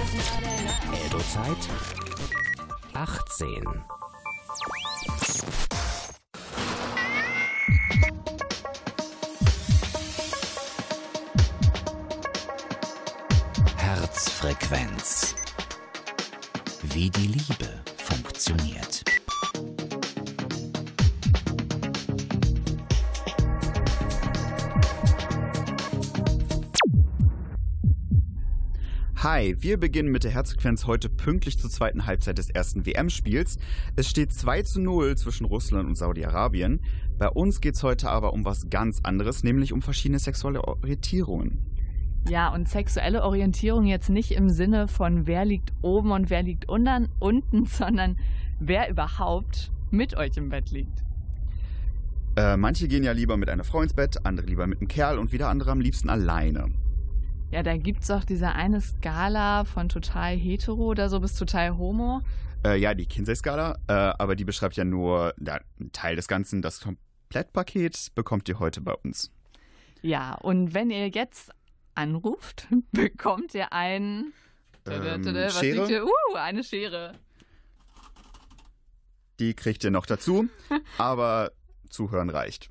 Eldo-Zeit 0.00 1.68
18. 2.94 3.62
Herzfrequenz. 13.76 15.34
Wie 16.82 17.10
die 17.10 17.26
Liebe 17.26 17.82
funktioniert. 17.98 18.99
Hi, 29.32 29.54
wir 29.60 29.78
beginnen 29.78 30.10
mit 30.10 30.24
der 30.24 30.32
Herzfrequenz 30.32 30.88
heute 30.88 31.08
pünktlich 31.08 31.56
zur 31.56 31.70
zweiten 31.70 32.04
Halbzeit 32.04 32.36
des 32.36 32.50
ersten 32.50 32.84
WM-Spiels. 32.84 33.58
Es 33.94 34.10
steht 34.10 34.32
2 34.32 34.62
zu 34.62 34.80
0 34.80 35.16
zwischen 35.16 35.44
Russland 35.44 35.88
und 35.88 35.94
Saudi-Arabien. 35.94 36.80
Bei 37.16 37.28
uns 37.28 37.60
geht 37.60 37.76
es 37.76 37.84
heute 37.84 38.10
aber 38.10 38.32
um 38.32 38.44
was 38.44 38.70
ganz 38.70 38.98
anderes, 39.04 39.44
nämlich 39.44 39.72
um 39.72 39.82
verschiedene 39.82 40.18
sexuelle 40.18 40.64
Orientierungen. 40.64 41.60
Ja, 42.28 42.52
und 42.52 42.68
sexuelle 42.68 43.22
Orientierung 43.22 43.86
jetzt 43.86 44.10
nicht 44.10 44.32
im 44.32 44.50
Sinne 44.50 44.88
von 44.88 45.28
wer 45.28 45.44
liegt 45.44 45.72
oben 45.80 46.10
und 46.10 46.28
wer 46.28 46.42
liegt 46.42 46.68
unten, 46.68 47.66
sondern 47.66 48.18
wer 48.58 48.90
überhaupt 48.90 49.70
mit 49.92 50.16
euch 50.16 50.36
im 50.38 50.48
Bett 50.48 50.72
liegt. 50.72 51.04
Äh, 52.34 52.56
manche 52.56 52.88
gehen 52.88 53.04
ja 53.04 53.12
lieber 53.12 53.36
mit 53.36 53.48
einer 53.48 53.62
Frau 53.62 53.80
ins 53.80 53.94
Bett, 53.94 54.26
andere 54.26 54.48
lieber 54.48 54.66
mit 54.66 54.80
einem 54.80 54.88
Kerl 54.88 55.20
und 55.20 55.30
wieder 55.30 55.48
andere 55.50 55.70
am 55.70 55.80
liebsten 55.80 56.10
alleine. 56.10 56.72
Ja, 57.50 57.64
da 57.64 57.76
gibt 57.76 58.04
es 58.04 58.10
auch 58.10 58.24
diese 58.24 58.52
eine 58.52 58.80
Skala 58.80 59.64
von 59.64 59.88
total 59.88 60.36
hetero 60.36 60.84
oder 60.84 61.08
so 61.08 61.18
bis 61.18 61.34
total 61.34 61.76
homo. 61.76 62.22
Äh, 62.64 62.78
ja, 62.78 62.94
die 62.94 63.06
Kinsey-Skala, 63.06 63.78
äh, 63.88 63.92
aber 63.92 64.36
die 64.36 64.44
beschreibt 64.44 64.76
ja 64.76 64.84
nur 64.84 65.34
ja, 65.44 65.58
einen 65.80 65.90
Teil 65.92 66.14
des 66.14 66.28
Ganzen. 66.28 66.62
Das 66.62 66.80
Komplettpaket 66.80 68.12
bekommt 68.14 68.48
ihr 68.48 68.60
heute 68.60 68.80
bei 68.80 68.94
uns. 68.94 69.32
Ja, 70.00 70.34
und 70.34 70.74
wenn 70.74 70.90
ihr 70.90 71.08
jetzt 71.08 71.50
anruft, 71.96 72.68
bekommt 72.92 73.54
ihr 73.54 73.72
ein. 73.72 74.32
Ähm, 74.86 75.24
was 75.24 75.58
Schere? 75.58 75.76
liegt 75.76 75.88
hier? 75.88 76.04
Uh, 76.04 76.34
eine 76.36 76.62
Schere. 76.62 77.14
Die 79.40 79.54
kriegt 79.54 79.82
ihr 79.82 79.90
noch 79.90 80.06
dazu, 80.06 80.48
aber 80.98 81.50
zuhören 81.88 82.30
reicht. 82.30 82.70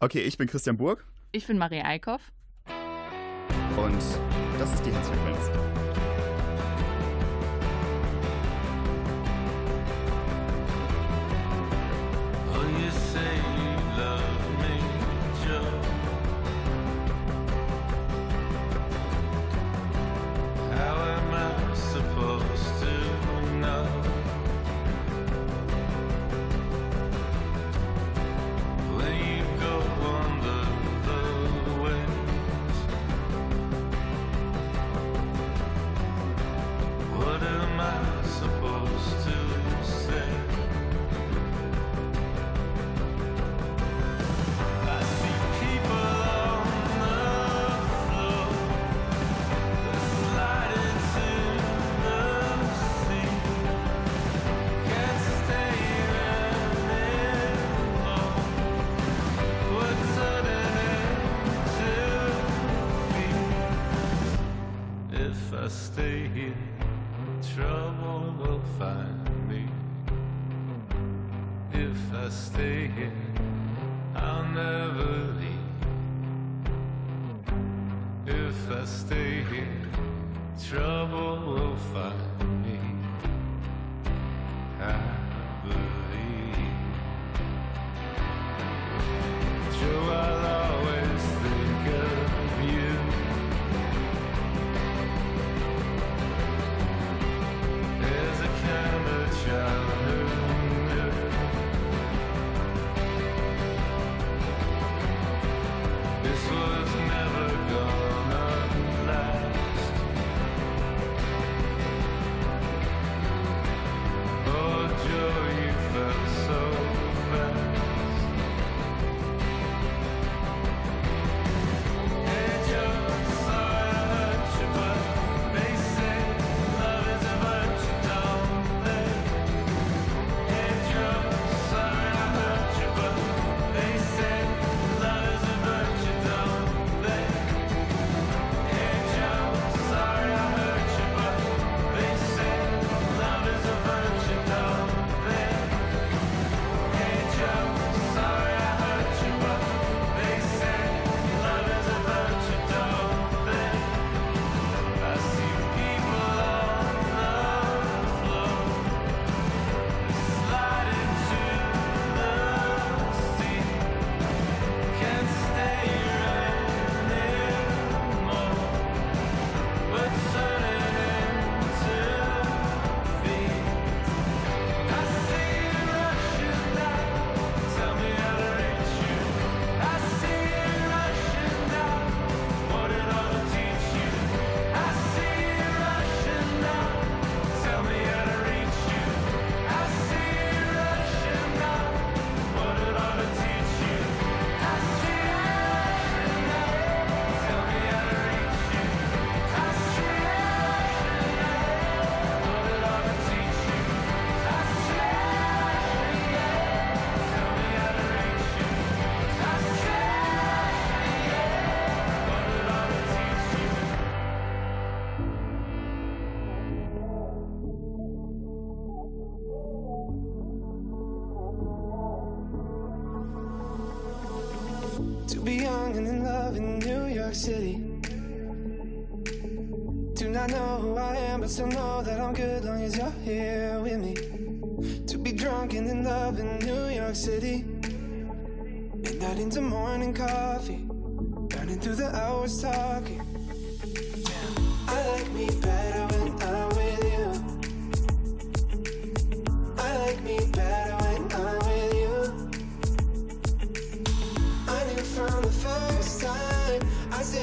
Okay, 0.00 0.22
ich 0.22 0.36
bin 0.36 0.48
Christian 0.48 0.76
Burg 0.76 1.04
Ich 1.30 1.46
bin 1.46 1.58
Marie 1.58 1.82
Eickhoff. 1.82 2.32
Und 3.76 4.02
das 4.58 4.72
ist 4.74 4.86
die 4.86 4.92
Herzfrequenz. 4.92 5.83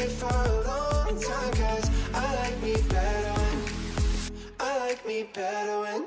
For 0.10 0.26
a 0.26 0.62
long 0.68 1.22
time. 1.22 1.52
Cause 1.54 1.92
I 2.16 2.36
like 2.36 2.64
me 2.64 2.74
better 2.90 3.34
when 3.40 3.62
I 4.60 4.80
like 4.80 5.06
me 5.06 5.28
better 5.32 5.80
when 5.82 6.01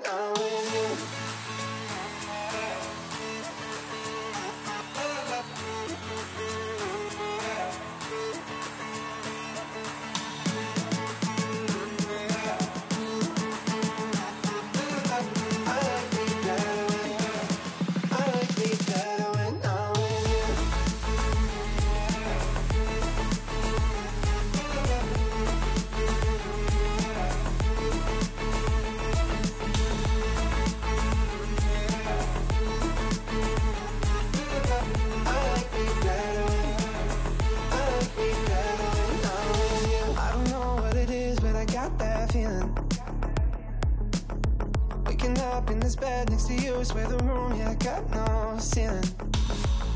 up 45.64 45.70
in 45.70 45.80
this 45.80 45.96
bed 45.96 46.30
next 46.30 46.46
to 46.46 46.54
you, 46.54 46.84
swear 46.84 47.06
the 47.06 47.16
room, 47.24 47.56
yeah, 47.56 47.74
got 47.76 48.02
no 48.10 48.56
ceiling. 48.58 49.08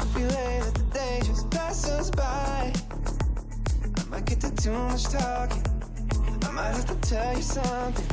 If 0.00 0.14
we 0.14 0.22
lay 0.22 0.60
that 0.60 0.74
the 0.74 0.84
day 0.94 1.20
just 1.24 1.50
pass 1.50 1.88
us 1.90 2.10
by, 2.10 2.72
I 3.96 4.04
might 4.08 4.24
get 4.24 4.40
to 4.40 4.50
too 4.54 4.72
much 4.72 5.04
talking. 5.04 5.64
I 6.42 6.50
might 6.52 6.72
have 6.72 6.86
to 6.86 7.08
tell 7.08 7.36
you 7.36 7.42
something. 7.42 8.06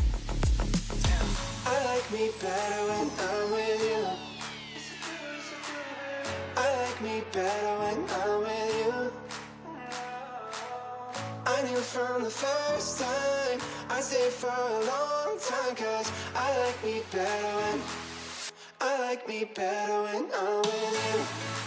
I 1.66 1.76
like 1.92 2.12
me 2.12 2.30
better 2.42 2.82
when 2.90 3.08
I'm 3.30 3.52
with 3.52 3.84
you. 3.90 4.04
I 6.58 6.66
like 6.82 7.02
me 7.02 7.24
better 7.32 7.74
when 7.84 7.98
I'm 8.20 8.40
with 8.42 8.74
you. 8.82 9.12
I 11.46 11.62
knew 11.68 11.78
from 11.78 12.24
the 12.24 12.30
first 12.30 13.00
time 13.00 13.60
I 13.90 14.02
stayed 14.02 14.34
for 14.34 14.50
a 14.50 14.86
long 14.86 15.15
time 15.46 15.76
Cause 15.76 16.12
I 16.36 16.58
like 16.58 16.84
me 16.84 17.02
better 17.12 17.56
when 17.58 17.82
I 18.82 19.00
like 19.00 19.28
me 19.28 19.44
better 19.54 20.02
when 20.04 20.26
I'm 20.34 20.62
with 20.62 21.65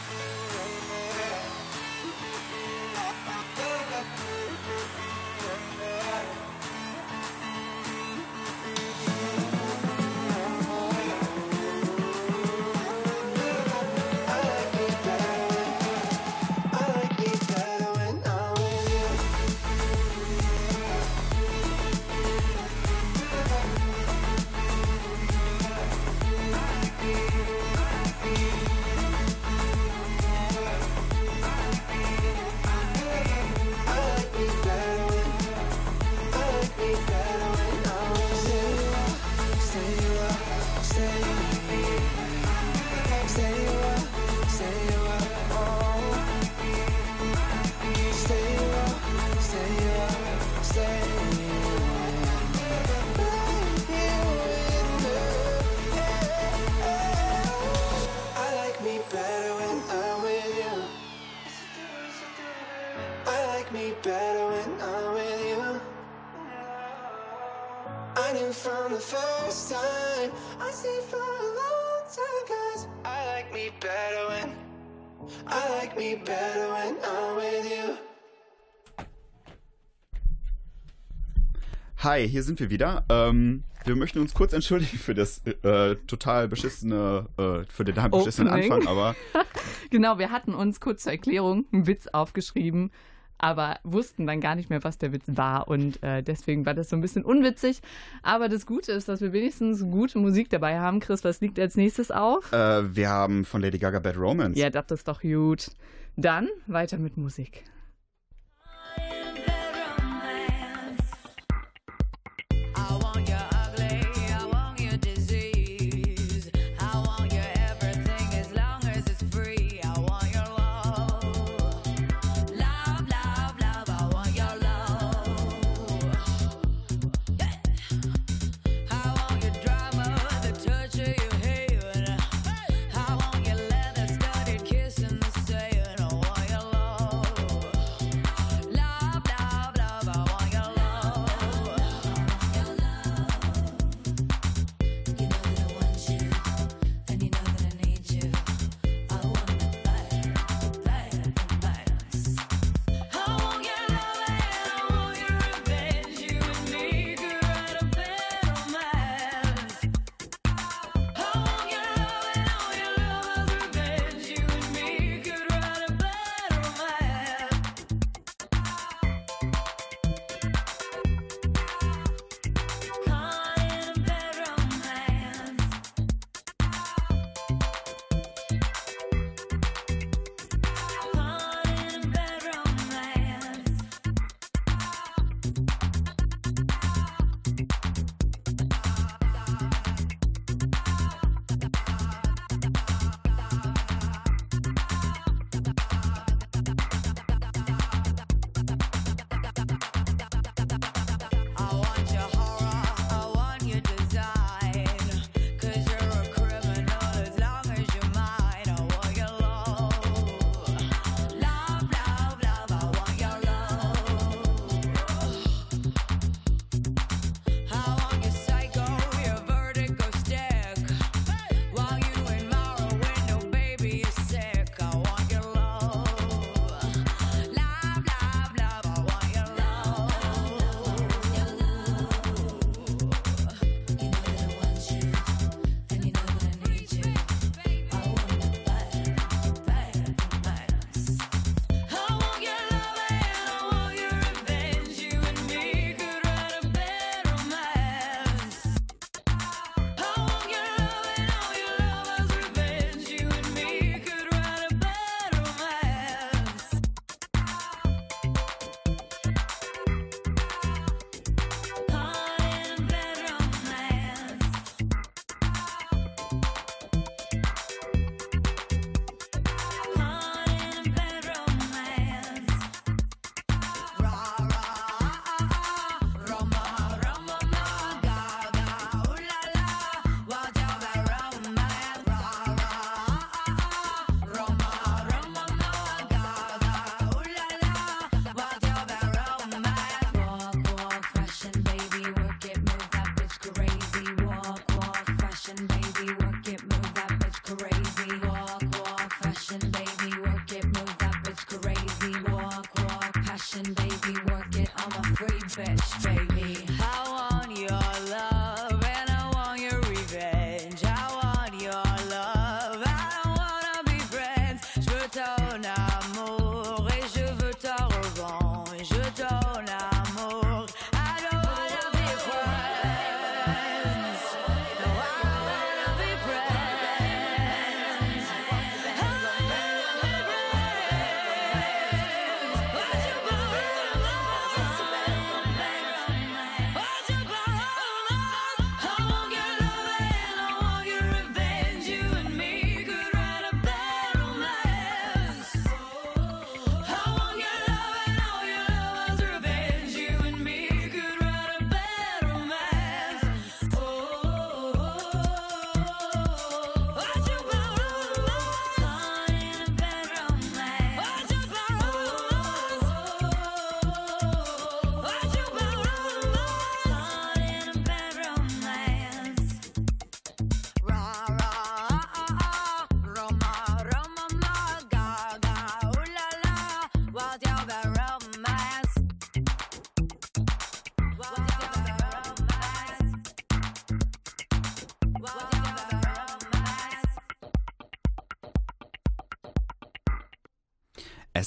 Hi, 82.18 82.28
hier 82.28 82.42
sind 82.42 82.58
wir 82.58 82.68
wieder. 82.68 83.04
Ähm, 83.10 83.62
wir 83.84 83.94
möchten 83.94 84.18
uns 84.18 84.34
kurz 84.34 84.52
entschuldigen 84.52 84.98
für 84.98 85.14
das 85.14 85.40
äh, 85.46 85.94
total 86.08 86.48
beschissene, 86.48 87.26
äh, 87.36 87.62
für 87.70 87.84
den 87.84 87.94
total 87.94 88.10
beschissenen 88.10 88.52
Opening. 88.52 88.72
Anfang, 88.72 88.88
aber 88.88 89.14
Genau, 89.90 90.18
wir 90.18 90.32
hatten 90.32 90.52
uns 90.52 90.80
kurz 90.80 91.04
zur 91.04 91.12
Erklärung 91.12 91.66
einen 91.70 91.86
Witz 91.86 92.08
aufgeschrieben, 92.08 92.90
aber 93.38 93.78
wussten 93.84 94.26
dann 94.26 94.40
gar 94.40 94.56
nicht 94.56 94.68
mehr, 94.68 94.82
was 94.82 94.98
der 94.98 95.12
Witz 95.12 95.26
war. 95.28 95.68
Und 95.68 96.02
äh, 96.02 96.24
deswegen 96.24 96.66
war 96.66 96.74
das 96.74 96.88
so 96.88 96.96
ein 96.96 97.02
bisschen 97.02 97.24
unwitzig. 97.24 97.82
Aber 98.24 98.48
das 98.48 98.66
Gute 98.66 98.90
ist, 98.90 99.08
dass 99.08 99.20
wir 99.20 99.32
wenigstens 99.32 99.82
gute 99.82 100.18
Musik 100.18 100.50
dabei 100.50 100.80
haben. 100.80 100.98
Chris, 100.98 101.22
was 101.22 101.40
liegt 101.40 101.56
als 101.60 101.76
nächstes 101.76 102.10
auf? 102.10 102.52
äh, 102.52 102.96
wir 102.96 103.10
haben 103.10 103.44
von 103.44 103.62
Lady 103.62 103.78
Gaga 103.78 104.00
Bad 104.00 104.16
Romance. 104.16 104.58
Ja, 104.58 104.70
das 104.70 104.86
ist 104.90 105.06
doch 105.06 105.20
gut. 105.20 105.70
Dann 106.16 106.48
weiter 106.66 106.98
mit 106.98 107.16
Musik. 107.16 107.62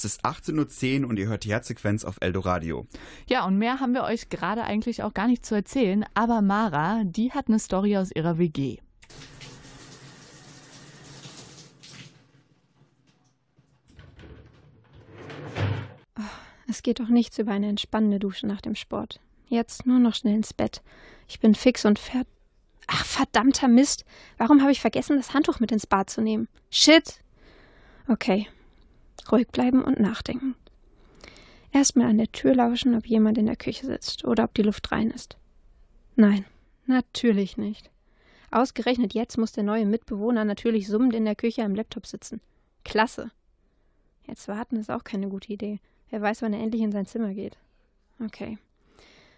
Es 0.03 0.05
ist 0.15 0.25
18.10 0.25 1.03
Uhr 1.03 1.10
und 1.10 1.20
ihr 1.20 1.27
hört 1.27 1.43
die 1.43 1.51
Herzsequenz 1.51 2.05
auf 2.05 2.17
Eldoradio. 2.22 2.88
Ja, 3.27 3.46
und 3.46 3.60
mehr 3.60 3.79
haben 3.79 3.93
wir 3.93 4.01
euch 4.01 4.29
gerade 4.29 4.63
eigentlich 4.63 5.03
auch 5.03 5.13
gar 5.13 5.27
nicht 5.27 5.46
zu 5.46 5.53
erzählen, 5.53 6.03
aber 6.15 6.41
Mara, 6.41 7.03
die 7.03 7.31
hat 7.31 7.50
eine 7.50 7.60
Story 7.60 7.96
aus 7.98 8.10
ihrer 8.12 8.39
WG. 8.39 8.79
Es 16.67 16.81
geht 16.81 17.00
doch 17.00 17.10
nichts 17.10 17.38
über 17.38 17.51
eine 17.51 17.67
entspannende 17.67 18.17
Dusche 18.17 18.48
nach 18.48 18.62
dem 18.62 18.74
Sport. 18.74 19.20
Jetzt 19.50 19.86
nur 19.86 20.00
noch 20.00 20.15
schnell 20.15 20.34
ins 20.34 20.51
Bett. 20.51 20.81
Ich 21.27 21.39
bin 21.39 21.53
fix 21.53 21.86
und 21.86 22.00
fert. 22.00 22.25
Ach, 22.88 23.05
verdammter 23.05 23.67
Mist. 23.67 24.03
Warum 24.39 24.62
habe 24.62 24.72
ich 24.72 24.81
vergessen, 24.81 25.17
das 25.17 25.36
Handtuch 25.36 25.60
mit 25.60 25.72
ins 25.72 25.86
Bad 25.86 26.10
zu 26.10 26.22
nehmen? 26.22 26.48
Shit. 26.72 27.20
Okay. 28.08 28.48
Ruhig 29.30 29.48
bleiben 29.48 29.84
und 29.84 30.00
nachdenken. 30.00 30.56
Erstmal 31.72 32.08
an 32.08 32.18
der 32.18 32.32
Tür 32.32 32.56
lauschen, 32.56 32.96
ob 32.96 33.06
jemand 33.06 33.38
in 33.38 33.46
der 33.46 33.56
Küche 33.56 33.86
sitzt 33.86 34.25
oder 34.25 34.44
ob 34.44 34.54
die 34.54 34.62
Luft 34.62 34.92
rein 34.92 35.10
ist. 35.10 35.38
Nein, 36.16 36.46
natürlich 36.86 37.58
nicht. 37.58 37.90
Ausgerechnet 38.51 39.13
jetzt 39.13 39.38
muss 39.38 39.54
der 39.54 39.63
neue 39.63 39.86
Mitbewohner 39.86 40.44
natürlich 40.44 40.88
summend 40.88 41.16
in 41.16 41.24
der 41.24 41.36
Küche 41.36 41.63
am 41.63 41.75
Laptop 41.75 42.06
sitzen. 42.06 42.42
Klasse. 42.84 43.32
Jetzt 44.28 44.48
warten 44.48 44.75
ist 44.75 44.92
auch 44.92 45.04
keine 45.06 45.30
gute 45.30 45.54
Idee. 45.54 45.80
Wer 46.10 46.22
weiß, 46.22 46.42
wann 46.42 46.54
er 46.54 46.60
endlich 46.60 46.82
in 46.82 46.92
sein 46.92 47.06
Zimmer 47.06 47.34
geht. 47.34 47.58
Okay. 48.20 48.58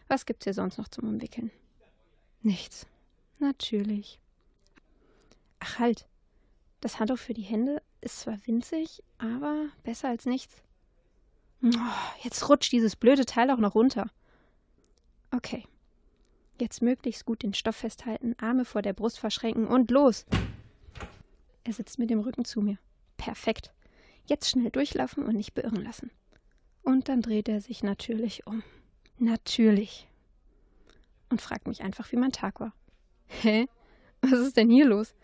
Was 0.08 0.26
gibt's 0.26 0.46
hier 0.46 0.54
sonst 0.56 0.78
noch 0.78 0.88
zum 0.88 1.08
Umwickeln? 1.08 1.52
Nichts. 2.42 2.88
Natürlich. 3.40 4.20
Ach 5.60 5.80
halt. 5.80 6.08
Das 6.82 7.00
Handtuch 7.00 7.20
für 7.20 7.34
die 7.34 7.42
Hände 7.42 7.82
ist 8.04 8.20
zwar 8.20 8.38
winzig, 8.46 9.04
aber 9.18 9.68
besser 9.84 10.10
als 10.10 10.26
nichts. 10.26 10.62
Oh, 11.64 11.70
jetzt 12.22 12.50
rutscht 12.50 12.72
dieses 12.72 12.96
blöde 12.96 13.26
Teil 13.26 13.50
auch 13.50 13.58
noch 13.58 13.76
runter. 13.76 14.12
Okay. 15.32 15.66
Jetzt 16.60 16.82
möglichst 16.82 17.26
gut 17.26 17.42
den 17.42 17.54
Stoff 17.54 17.78
festhalten, 17.78 18.36
Arme 18.38 18.66
vor 18.66 18.82
der 18.82 18.94
Brust 18.94 19.20
verschränken 19.20 19.68
und 19.68 19.90
los. 19.90 20.26
Er 21.64 21.74
sitzt 21.74 21.98
mit 21.98 22.10
dem 22.10 22.20
Rücken 22.20 22.46
zu 22.46 22.62
mir. 22.62 22.78
Perfekt. 23.18 23.74
Jetzt 24.26 24.50
schnell 24.50 24.70
durchlaufen 24.70 25.26
und 25.26 25.36
nicht 25.36 25.54
beirren 25.54 25.84
lassen. 25.84 26.12
Und 26.84 27.10
dann 27.10 27.22
dreht 27.22 27.48
er 27.48 27.62
sich 27.62 27.84
natürlich 27.84 28.46
um. 28.46 28.64
Natürlich. 29.18 30.08
Und 31.30 31.42
fragt 31.42 31.68
mich 31.68 31.82
einfach, 31.82 32.12
wie 32.12 32.18
mein 32.18 32.32
Tag 32.32 32.60
war. 32.60 32.74
Hä? 33.28 33.68
Was 34.22 34.40
ist 34.40 34.58
denn 34.58 34.70
hier 34.70 34.86
los? 34.86 35.16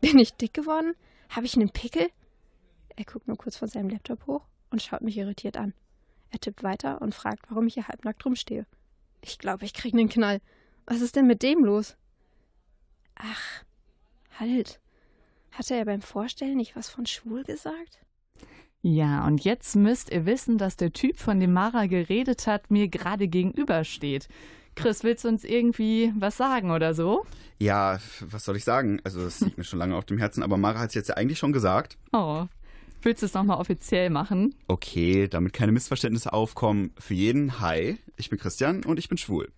Bin 0.00 0.18
ich 0.18 0.34
dick 0.34 0.54
geworden? 0.54 0.94
Habe 1.28 1.46
ich 1.46 1.54
einen 1.54 1.70
Pickel? 1.70 2.10
Er 2.96 3.04
guckt 3.04 3.28
nur 3.28 3.36
kurz 3.36 3.56
von 3.56 3.68
seinem 3.68 3.88
Laptop 3.88 4.26
hoch 4.26 4.42
und 4.70 4.82
schaut 4.82 5.02
mich 5.02 5.16
irritiert 5.16 5.56
an. 5.56 5.74
Er 6.30 6.40
tippt 6.40 6.62
weiter 6.62 7.02
und 7.02 7.14
fragt, 7.14 7.50
warum 7.50 7.66
ich 7.66 7.74
hier 7.74 7.88
halbnackt 7.88 8.24
rumstehe. 8.24 8.66
Ich 9.20 9.38
glaube, 9.38 9.64
ich 9.64 9.74
kriege 9.74 9.98
einen 9.98 10.08
Knall. 10.08 10.40
Was 10.86 11.00
ist 11.00 11.16
denn 11.16 11.26
mit 11.26 11.42
dem 11.42 11.64
los? 11.64 11.96
Ach, 13.14 13.64
halt. 14.38 14.80
Hatte 15.52 15.74
er 15.74 15.84
beim 15.84 16.02
Vorstellen 16.02 16.56
nicht 16.56 16.74
was 16.74 16.88
von 16.88 17.06
schwul 17.06 17.44
gesagt? 17.44 18.00
Ja, 18.80 19.24
und 19.26 19.44
jetzt 19.44 19.76
müsst 19.76 20.10
ihr 20.10 20.26
wissen, 20.26 20.58
dass 20.58 20.76
der 20.76 20.92
Typ, 20.92 21.18
von 21.18 21.38
dem 21.38 21.52
Mara 21.52 21.86
geredet 21.86 22.46
hat, 22.46 22.70
mir 22.70 22.88
gerade 22.88 23.28
gegenübersteht. 23.28 24.28
Chris, 24.74 25.04
willst 25.04 25.24
du 25.24 25.28
uns 25.28 25.44
irgendwie 25.44 26.12
was 26.16 26.36
sagen 26.36 26.70
oder 26.70 26.94
so? 26.94 27.24
Ja, 27.58 28.00
was 28.20 28.44
soll 28.44 28.56
ich 28.56 28.64
sagen? 28.64 29.00
Also, 29.04 29.22
das 29.22 29.40
liegt 29.40 29.58
mir 29.58 29.64
schon 29.64 29.78
lange 29.78 29.94
auf 29.94 30.06
dem 30.06 30.18
Herzen, 30.18 30.42
aber 30.42 30.56
Mara 30.56 30.80
hat 30.80 30.88
es 30.88 30.94
jetzt 30.94 31.10
ja 31.10 31.16
eigentlich 31.16 31.38
schon 31.38 31.52
gesagt. 31.52 31.98
Oh, 32.12 32.46
willst 33.04 33.22
du 33.22 33.26
es 33.26 33.34
nochmal 33.34 33.58
offiziell 33.58 34.10
machen? 34.10 34.54
Okay, 34.68 35.28
damit 35.28 35.52
keine 35.52 35.72
Missverständnisse 35.72 36.32
aufkommen. 36.32 36.92
Für 36.98 37.14
jeden, 37.14 37.60
hi, 37.60 37.98
ich 38.16 38.30
bin 38.30 38.38
Christian 38.38 38.84
und 38.84 38.98
ich 38.98 39.08
bin 39.08 39.18
schwul. 39.18 39.50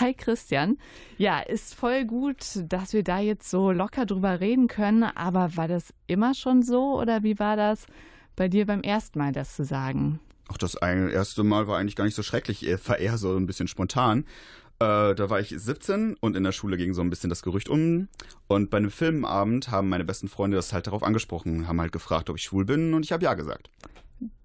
Hi 0.00 0.14
Christian. 0.14 0.78
Ja, 1.18 1.40
ist 1.40 1.74
voll 1.74 2.04
gut, 2.04 2.44
dass 2.68 2.92
wir 2.92 3.02
da 3.02 3.20
jetzt 3.20 3.50
so 3.50 3.70
locker 3.70 4.06
drüber 4.06 4.40
reden 4.40 4.68
können, 4.68 5.02
aber 5.02 5.56
war 5.56 5.68
das 5.68 5.92
immer 6.06 6.34
schon 6.34 6.62
so 6.62 7.00
oder 7.00 7.22
wie 7.22 7.38
war 7.38 7.56
das 7.56 7.86
bei 8.36 8.48
dir 8.48 8.66
beim 8.66 8.82
ersten 8.82 9.18
Mal, 9.18 9.32
das 9.32 9.56
zu 9.56 9.64
sagen? 9.64 10.20
Auch 10.48 10.58
das 10.58 10.74
erste 10.74 11.44
Mal 11.44 11.66
war 11.66 11.78
eigentlich 11.78 11.96
gar 11.96 12.04
nicht 12.04 12.14
so 12.14 12.22
schrecklich, 12.22 12.66
war 12.86 12.98
eher 12.98 13.16
so 13.16 13.36
ein 13.36 13.46
bisschen 13.46 13.68
spontan. 13.68 14.26
Äh, 14.82 15.14
da 15.14 15.30
war 15.30 15.38
ich 15.38 15.54
17 15.56 16.16
und 16.20 16.36
in 16.36 16.42
der 16.42 16.52
Schule 16.52 16.76
ging 16.76 16.92
so 16.92 17.02
ein 17.02 17.10
bisschen 17.10 17.30
das 17.30 17.42
Gerücht 17.42 17.68
um. 17.68 18.08
Und 18.48 18.70
bei 18.70 18.78
einem 18.78 18.90
Filmabend 18.90 19.70
haben 19.70 19.88
meine 19.88 20.04
besten 20.04 20.28
Freunde 20.28 20.56
das 20.56 20.72
halt 20.72 20.88
darauf 20.88 21.04
angesprochen, 21.04 21.68
haben 21.68 21.80
halt 21.80 21.92
gefragt, 21.92 22.28
ob 22.30 22.36
ich 22.36 22.42
schwul 22.42 22.64
bin 22.64 22.92
und 22.94 23.04
ich 23.04 23.12
habe 23.12 23.22
ja 23.22 23.34
gesagt. 23.34 23.70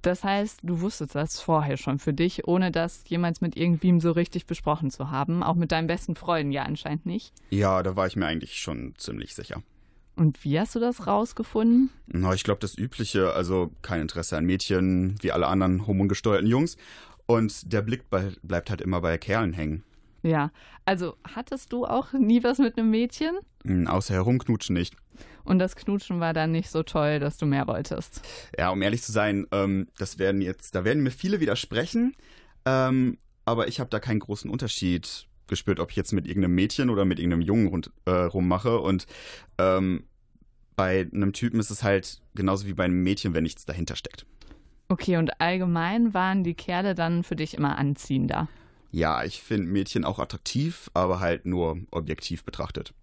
Das 0.02 0.24
heißt, 0.24 0.60
du 0.64 0.82
wusstest 0.82 1.16
das 1.16 1.40
vorher 1.40 1.78
schon 1.78 2.00
für 2.00 2.14
dich, 2.14 2.48
ohne 2.48 2.72
das 2.72 3.04
jemals 3.08 3.42
mit 3.42 3.58
irgendwem 3.58 4.00
so 4.00 4.12
richtig 4.12 4.46
besprochen 4.46 4.92
zu 4.92 5.10
haben. 5.10 5.44
Auch 5.44 5.56
mit 5.56 5.72
deinen 5.72 5.88
besten 5.88 6.16
Freunden 6.16 6.52
ja 6.52 6.64
anscheinend 6.64 7.06
nicht. 7.06 7.34
Ja, 7.50 7.82
da 7.84 7.96
war 7.96 8.08
ich 8.08 8.16
mir 8.16 8.26
eigentlich 8.26 8.60
schon 8.60 8.94
ziemlich 8.98 9.34
sicher. 9.34 9.64
Und 10.16 10.44
wie 10.44 10.60
hast 10.60 10.74
du 10.76 10.80
das 10.80 11.06
rausgefunden? 11.06 11.92
Na, 12.08 12.34
ich 12.34 12.44
glaube, 12.44 12.60
das 12.60 12.78
Übliche, 12.78 13.34
also 13.34 13.72
kein 13.84 14.02
Interesse 14.02 14.38
an 14.38 14.46
Mädchen, 14.46 15.16
wie 15.22 15.32
alle 15.32 15.48
anderen 15.48 15.86
hormongesteuerten 15.86 16.48
Jungs. 16.48 16.78
Und 17.28 17.72
der 17.72 17.82
Blick 17.82 18.10
bei, 18.10 18.32
bleibt 18.42 18.70
halt 18.70 18.82
immer 18.82 19.02
bei 19.02 19.18
Kerlen 19.18 19.54
hängen. 19.54 19.84
Ja, 20.24 20.52
also 20.86 21.16
hattest 21.36 21.72
du 21.72 21.86
auch 21.86 22.14
nie 22.14 22.44
was 22.44 22.58
mit 22.58 22.78
einem 22.78 22.90
Mädchen? 22.90 23.38
Hm, 23.66 23.88
Außer 23.88 24.14
herumknutschen 24.14 24.74
nicht. 24.74 24.96
Und 25.44 25.60
das 25.60 25.76
Knutschen 25.76 26.20
war 26.20 26.34
dann 26.34 26.52
nicht 26.52 26.70
so 26.70 26.84
toll, 26.84 27.20
dass 27.20 27.38
du 27.38 27.46
mehr 27.46 27.68
wolltest. 27.68 28.22
Ja, 28.58 28.70
um 28.70 28.82
ehrlich 28.82 29.02
zu 29.02 29.12
sein, 29.12 29.48
ähm, 29.52 29.88
das 29.98 30.20
werden 30.20 30.42
jetzt, 30.42 30.76
da 30.76 30.84
werden 30.84 31.04
mir 31.04 31.12
viele 31.12 31.40
widersprechen, 31.40 32.16
ähm, 32.66 33.18
aber 33.46 33.68
ich 33.68 33.80
habe 33.80 33.90
da 33.90 34.00
keinen 34.00 34.20
großen 34.20 34.52
Unterschied 34.52 35.28
gespürt, 35.48 35.80
ob 35.80 35.92
ich 35.92 35.96
jetzt 35.96 36.12
mit 36.12 36.28
irgendeinem 36.28 36.56
Mädchen 36.56 36.90
oder 36.90 37.06
mit 37.06 37.20
irgendeinem 37.20 37.42
Jungen 37.42 37.68
rund, 37.68 37.92
äh, 38.06 38.12
rummache. 38.12 38.80
Und 38.80 39.08
ähm, 39.58 40.04
bei 40.76 41.08
einem 41.14 41.32
Typen 41.32 41.60
ist 41.60 41.70
es 41.70 41.84
halt 41.84 42.22
genauso 42.36 42.68
wie 42.68 42.74
bei 42.74 42.84
einem 42.84 43.02
Mädchen, 43.04 43.34
wenn 43.34 43.44
nichts 43.44 43.66
dahinter 43.66 43.96
steckt. 43.96 44.26
Okay, 44.90 45.18
und 45.18 45.42
allgemein 45.42 46.14
waren 46.14 46.44
die 46.44 46.54
Kerle 46.54 46.96
dann 46.96 47.24
für 47.24 47.36
dich 47.36 47.54
immer 47.56 47.78
anziehender. 47.78 48.48
Ja, 48.92 49.24
ich 49.24 49.42
finde 49.42 49.68
Mädchen 49.68 50.06
auch 50.06 50.20
attraktiv, 50.20 50.90
aber 50.94 51.20
halt 51.20 51.46
nur 51.46 51.78
objektiv 51.92 52.44
betrachtet. 52.44 52.94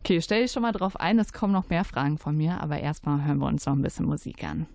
Okay, 0.00 0.20
stell 0.22 0.42
dich 0.42 0.52
schon 0.52 0.62
mal 0.62 0.72
drauf 0.72 0.98
ein, 0.98 1.18
es 1.18 1.32
kommen 1.32 1.52
noch 1.52 1.68
mehr 1.68 1.84
Fragen 1.84 2.18
von 2.18 2.36
mir, 2.36 2.60
aber 2.60 2.80
erstmal 2.80 3.24
hören 3.24 3.38
wir 3.38 3.46
uns 3.46 3.66
noch 3.66 3.74
ein 3.74 3.82
bisschen 3.82 4.06
Musik 4.06 4.42
an. 4.44 4.66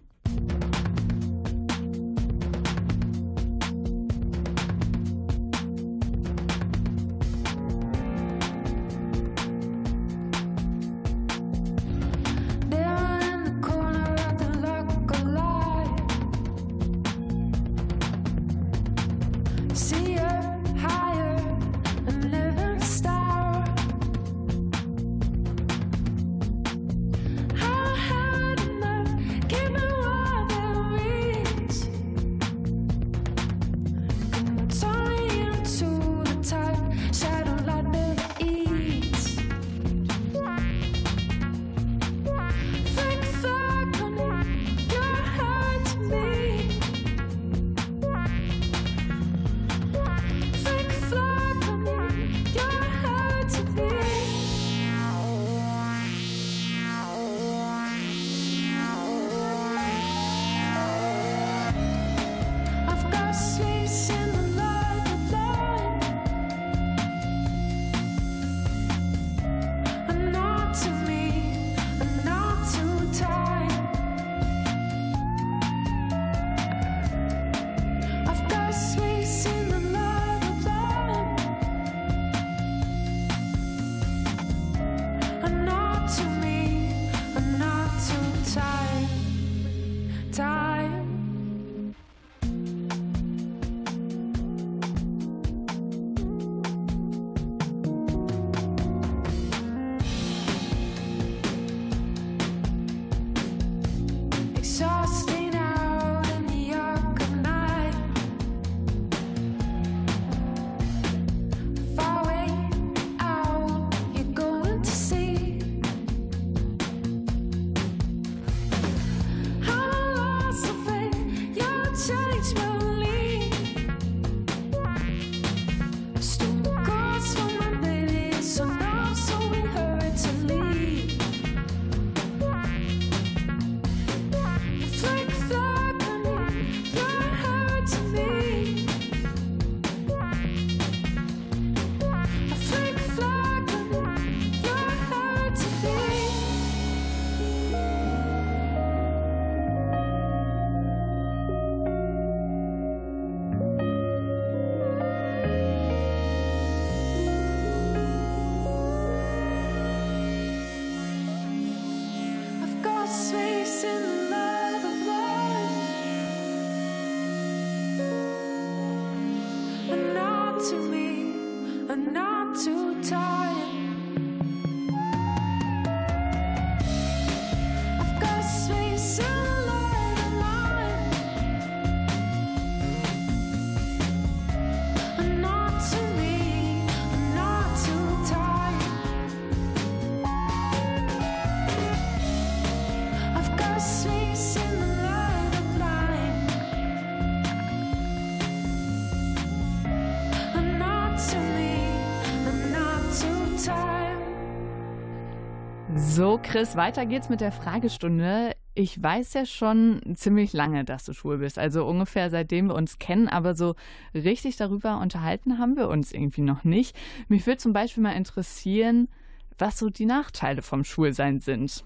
Chris, 206.43 206.75
weiter 206.75 207.05
geht's 207.05 207.29
mit 207.29 207.41
der 207.41 207.51
Fragestunde. 207.51 208.55
Ich 208.73 209.01
weiß 209.01 209.33
ja 209.33 209.45
schon 209.45 210.01
ziemlich 210.15 210.53
lange, 210.53 210.85
dass 210.85 211.05
du 211.05 211.13
schwul 211.13 211.37
bist, 211.39 211.59
also 211.59 211.85
ungefähr 211.85 212.29
seitdem 212.29 212.67
wir 212.67 212.75
uns 212.75 212.97
kennen, 212.97 213.27
aber 213.27 213.53
so 213.53 213.75
richtig 214.13 214.57
darüber 214.57 214.99
unterhalten 214.99 215.59
haben 215.59 215.75
wir 215.75 215.89
uns 215.89 216.11
irgendwie 216.11 216.41
noch 216.41 216.63
nicht. 216.63 216.95
Mich 217.27 217.45
würde 217.45 217.57
zum 217.57 217.73
Beispiel 217.73 218.03
mal 218.03 218.13
interessieren, 218.13 219.09
was 219.57 219.77
so 219.77 219.89
die 219.89 220.05
Nachteile 220.05 220.61
vom 220.61 220.83
Schwulsein 220.83 221.39
sind. 221.39 221.83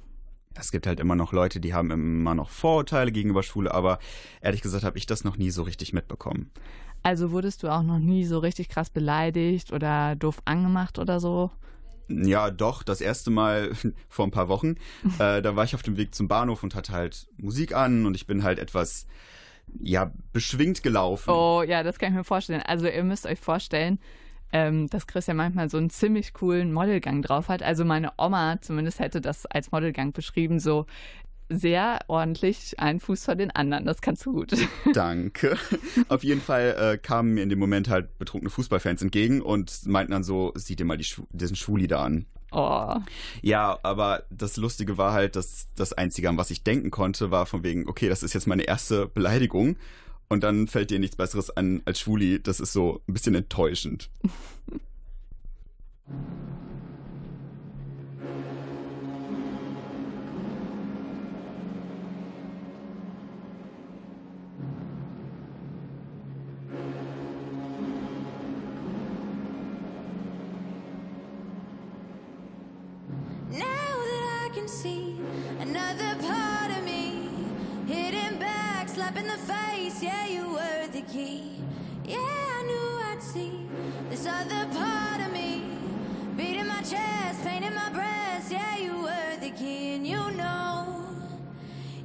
Es 0.56 0.72
gibt 0.72 0.88
halt 0.88 1.00
immer 1.00 1.16
noch 1.16 1.34
Leute, 1.34 1.60
die 1.60 1.74
haben 1.74 1.92
immer 1.92 2.36
noch 2.36 2.50
Vorurteile 2.50 3.12
gegenüber 3.12 3.44
Schwule, 3.44 3.74
aber 3.74 4.00
ehrlich 4.42 4.62
gesagt 4.62 4.84
habe 4.84 4.98
ich 4.98 5.08
das 5.08 5.24
noch 5.24 5.38
nie 5.38 5.50
so 5.50 5.64
richtig 5.64 5.94
mitbekommen. 5.94 6.52
Also 7.02 7.32
wurdest 7.32 7.64
du 7.64 7.68
auch 7.68 7.84
noch 7.84 8.00
nie 8.00 8.24
so 8.24 8.40
richtig 8.40 8.70
krass 8.70 8.90
beleidigt 8.90 9.74
oder 9.74 10.16
doof 10.16 10.42
angemacht 10.46 11.00
oder 11.00 11.20
so? 11.20 11.52
Ja, 12.08 12.52
doch, 12.52 12.84
das 12.84 13.02
erste 13.02 13.32
Mal 13.32 13.72
vor 14.10 14.26
ein 14.26 14.32
paar 14.32 14.48
Wochen. 14.48 14.76
Äh, 15.20 15.42
da 15.42 15.56
war 15.56 15.64
ich 15.64 15.76
auf 15.76 15.84
dem 15.84 15.98
Weg 15.98 16.16
zum 16.16 16.28
Bahnhof 16.28 16.64
und 16.64 16.76
hatte 16.76 16.92
halt 16.92 17.28
Musik 17.38 17.76
an 17.76 18.06
und 18.06 18.16
ich 18.16 18.26
bin 18.26 18.44
halt 18.44 18.58
etwas, 18.58 19.06
ja, 19.80 20.12
beschwingt 20.32 20.82
gelaufen. 20.82 21.30
Oh 21.30 21.62
ja, 21.62 21.84
das 21.84 22.00
kann 22.00 22.10
ich 22.10 22.16
mir 22.16 22.24
vorstellen. 22.24 22.62
Also 22.66 22.88
ihr 22.88 23.04
müsst 23.04 23.26
euch 23.26 23.40
vorstellen, 23.40 24.00
ähm, 24.52 24.88
dass 24.88 25.08
Chris 25.08 25.28
ja 25.28 25.34
manchmal 25.34 25.70
so 25.70 25.78
einen 25.78 25.90
ziemlich 25.90 26.34
coolen 26.34 26.72
Modelgang 26.74 27.22
drauf 27.22 27.48
hat. 27.50 27.62
Also 27.62 27.86
meine 27.86 28.12
Oma 28.18 28.62
zumindest 28.62 29.00
hätte 29.00 29.22
das 29.22 29.46
als 29.46 29.72
Modelgang 29.72 30.14
beschrieben, 30.14 30.60
so 30.60 30.86
sehr 31.50 32.00
ordentlich 32.08 32.80
ein 32.80 33.00
Fuß 33.00 33.26
vor 33.26 33.36
den 33.36 33.52
anderen. 33.52 33.86
Das 33.86 34.02
kannst 34.02 34.26
du 34.26 34.34
gut. 34.34 34.54
Danke. 34.94 35.58
Auf 36.10 36.24
jeden 36.24 36.42
Fall 36.42 36.76
äh, 36.80 36.98
kamen 36.98 37.34
mir 37.34 37.44
in 37.44 37.50
dem 37.50 37.60
Moment 37.60 37.90
halt 37.90 38.18
betrunkene 38.18 38.50
Fußballfans 38.50 39.02
entgegen 39.02 39.42
und 39.42 39.86
meinten 39.86 40.12
dann 40.12 40.24
so, 40.24 40.52
sieh 40.56 40.76
dir 40.76 40.86
mal 40.86 40.98
die 40.98 41.04
Schw 41.04 41.24
diesen 41.32 41.56
Schwuli 41.56 41.88
da 41.88 42.04
an. 42.04 42.26
Oh. 42.52 42.96
Ja, 43.42 43.80
aber 43.82 44.24
das 44.30 44.58
Lustige 44.58 44.98
war 44.98 45.14
halt, 45.14 45.36
dass 45.36 45.70
das 45.76 45.94
Einzige, 45.94 46.30
an 46.30 46.38
was 46.38 46.52
ich 46.52 46.64
denken 46.64 46.92
konnte, 46.92 47.32
war 47.32 47.46
von 47.46 47.64
wegen, 47.64 47.90
okay, 47.90 48.10
das 48.10 48.22
ist 48.22 48.34
jetzt 48.34 48.46
meine 48.46 48.64
erste 48.64 49.08
Beleidigung. 49.08 49.78
Und 50.30 50.44
dann 50.44 50.68
fällt 50.68 50.92
dir 50.92 51.00
nichts 51.00 51.16
Besseres 51.16 51.50
an 51.50 51.82
als 51.86 52.00
Schwuli. 52.00 52.42
Das 52.42 52.60
ist 52.60 52.74
so 52.74 53.02
ein 53.08 53.14
bisschen 53.14 53.36
enttäuschend. 53.36 54.10
can 74.64 74.70
see 74.70 75.20
another 75.60 76.16
part 76.22 76.72
of 76.72 76.86
me, 76.86 77.28
hitting 77.86 78.40
back, 78.40 78.88
slapping 78.88 79.28
the 79.28 79.38
face. 79.52 80.02
Yeah, 80.02 80.26
you 80.26 80.54
were 80.54 80.88
the 80.88 81.02
key. 81.02 81.58
Yeah, 82.06 82.18
I 82.20 82.64
knew 82.64 82.90
I'd 83.12 83.22
see 83.22 83.68
this 84.10 84.26
other 84.26 84.66
part 84.74 85.20
of 85.20 85.34
me, 85.34 85.64
beating 86.38 86.68
my 86.68 86.82
chest, 86.82 87.44
painting 87.44 87.76
my 87.76 87.90
breast. 87.90 88.52
Yeah, 88.52 88.78
you 88.78 89.02
were 89.02 89.36
the 89.42 89.50
key, 89.50 89.96
and 89.96 90.08
you 90.08 90.32
know, 90.32 91.08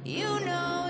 you 0.03 0.41
know 0.41 0.88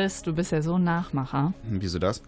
Chris, 0.00 0.22
du 0.22 0.32
bist 0.32 0.50
ja 0.50 0.62
so 0.62 0.76
ein 0.76 0.84
Nachmacher. 0.84 1.52
Hm, 1.68 1.82
Wieso 1.82 1.98
das? 1.98 2.22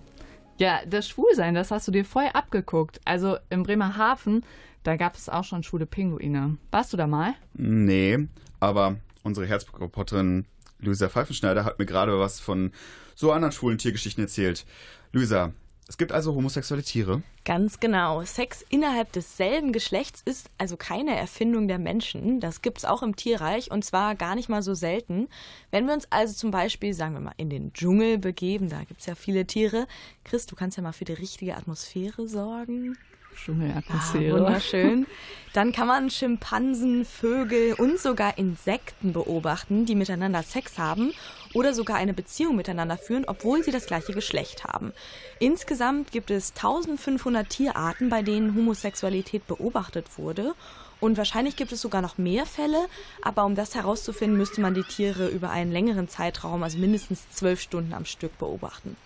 Ja, 0.59 0.81
das 0.87 1.09
Schwulsein, 1.09 1.55
das 1.55 1.71
hast 1.71 1.89
du 1.89 1.93
dir 1.93 2.05
voll 2.05 2.29
abgeguckt. 2.35 3.01
Also 3.07 3.39
in 3.49 3.63
Bremerhaven, 3.63 4.45
da 4.83 4.97
gab 4.97 5.17
es 5.17 5.31
auch 5.31 5.43
schon 5.45 5.63
schwule 5.63 5.87
Pinguine. 5.87 6.59
Warst 6.71 6.93
du 6.93 6.99
da 6.99 7.07
mal? 7.07 7.33
Nee, 7.55 8.29
aber 8.61 8.97
unsere 9.23 9.47
Herzreporterin 9.47 10.45
Luisa 10.81 11.09
Pfeifenschneider 11.09 11.65
hat 11.65 11.79
mir 11.79 11.87
gerade 11.87 12.19
was 12.19 12.41
von 12.41 12.73
so 13.15 13.33
anderen 13.33 13.53
schwulen 13.53 13.79
Tiergeschichten 13.79 14.23
erzählt. 14.23 14.67
Luisa, 15.13 15.53
es 15.93 15.99
gibt 15.99 16.13
also 16.13 16.35
homosexuelle 16.35 16.83
Tiere. 16.83 17.21
Ganz 17.45 17.79
genau. 17.79 18.23
Sex 18.25 18.65
innerhalb 18.71 19.13
desselben 19.13 19.73
Geschlechts 19.73 20.23
ist 20.25 20.49
also 20.57 20.79
keine 20.79 21.15
Erfindung 21.15 21.69
der 21.69 21.79
Menschen. 21.79 22.41
Das 22.41 22.63
gibt 22.63 22.79
es 22.79 22.87
auch 22.87 23.03
im 23.03 23.15
Tierreich 23.15 23.71
und 23.71 23.85
zwar 23.85 24.15
gar 24.15 24.35
nicht 24.35 24.49
mal 24.49 24.63
so 24.63 24.73
selten. 24.73 25.29
Wenn 25.71 25.85
wir 25.85 25.93
uns 25.93 26.07
also 26.09 26.33
zum 26.33 26.51
Beispiel, 26.51 26.95
sagen 26.95 27.13
wir 27.13 27.21
mal, 27.21 27.35
in 27.37 27.51
den 27.51 27.75
Dschungel 27.75 28.17
begeben, 28.17 28.71
da 28.71 28.85
gibt 28.85 29.01
es 29.01 29.07
ja 29.07 29.15
viele 29.15 29.47
Tiere. 29.47 29.87
Chris, 30.25 30.47
du 30.47 30.57
kannst 30.57 30.79
ja 30.79 30.83
mal 30.83 30.93
für 30.93 31.05
die 31.05 31.13
richtige 31.13 31.59
Atmosphäre 31.59 32.27
sorgen. 32.27 32.97
Dschungelatmosphäre. 33.35 34.41
wunderschön. 34.41 35.07
Dann 35.53 35.73
kann 35.73 35.87
man 35.87 36.09
Schimpansen, 36.09 37.05
Vögel 37.05 37.75
und 37.75 37.99
sogar 37.99 38.39
Insekten 38.39 39.13
beobachten, 39.13 39.85
die 39.85 39.95
miteinander 39.95 40.43
Sex 40.43 40.79
haben 40.79 41.13
oder 41.53 41.75
sogar 41.75 41.97
eine 41.97 42.15
Beziehung 42.15 42.57
miteinander 42.57 42.97
führen, 42.97 43.25
obwohl 43.27 43.63
sie 43.63 43.71
das 43.71 43.87
gleiche 43.87 44.15
Geschlecht 44.15 44.65
haben. 44.65 44.93
Insgesamt 45.41 46.11
gibt 46.11 46.31
es 46.31 46.53
1500 46.57 47.49
Tierarten, 47.51 48.09
bei 48.09 48.23
denen 48.23 48.55
Homosexualität 48.55 49.47
beobachtet 49.47 50.07
wurde. 50.17 50.55
Und 51.01 51.19
wahrscheinlich 51.19 51.57
gibt 51.57 51.73
es 51.73 51.83
sogar 51.83 52.01
noch 52.01 52.17
mehr 52.17 52.47
Fälle, 52.47 52.87
aber 53.21 53.45
um 53.45 53.55
das 53.55 53.75
herauszufinden, 53.75 54.39
müsste 54.39 54.61
man 54.61 54.73
die 54.73 54.85
Tiere 54.85 55.29
über 55.29 55.51
einen 55.51 55.73
längeren 55.73 56.09
Zeitraum, 56.09 56.63
also 56.63 56.79
mindestens 56.79 57.29
zwölf 57.31 57.61
Stunden 57.61 57.93
am 57.93 58.05
Stück 58.05 58.39
beobachten. 58.39 58.97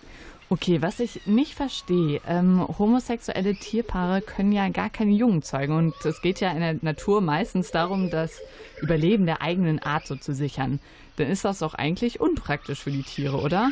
Okay, 0.49 0.81
was 0.81 1.01
ich 1.01 1.27
nicht 1.27 1.55
verstehe, 1.55 2.21
ähm, 2.25 2.65
homosexuelle 2.79 3.57
Tierpaare 3.57 4.23
können 4.23 4.53
ja 4.53 4.69
gar 4.69 4.91
keine 4.91 5.11
Jungen 5.11 5.43
zeugen. 5.43 5.77
Und 5.77 5.95
es 6.05 6.23
geht 6.23 6.39
ja 6.39 6.53
in 6.53 6.61
der 6.61 6.77
Natur 6.83 7.21
meistens 7.21 7.73
darum, 7.73 8.11
das 8.11 8.41
Überleben 8.81 9.27
der 9.27 9.43
eigenen 9.43 9.81
Art 9.81 10.07
so 10.07 10.15
zu 10.15 10.35
sichern. 10.35 10.79
Dann 11.17 11.27
ist 11.29 11.45
das 11.45 11.59
doch 11.59 11.75
eigentlich 11.75 12.21
unpraktisch 12.21 12.79
für 12.79 12.93
die 12.93 13.03
Tiere, 13.03 13.39
oder? 13.39 13.71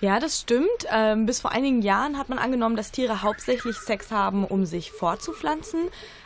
Ja, 0.00 0.18
das 0.18 0.40
stimmt. 0.40 0.68
Ähm, 0.90 1.26
bis 1.26 1.40
vor 1.40 1.52
einigen 1.52 1.80
Jahren 1.80 2.18
hat 2.18 2.28
man 2.28 2.38
angenommen, 2.38 2.74
dass 2.74 2.90
Tiere 2.90 3.22
hauptsächlich 3.22 3.76
Sex 3.76 4.10
haben, 4.10 4.44
um 4.44 4.66
sich 4.66 4.90
fortzupflanzen. 4.90 5.80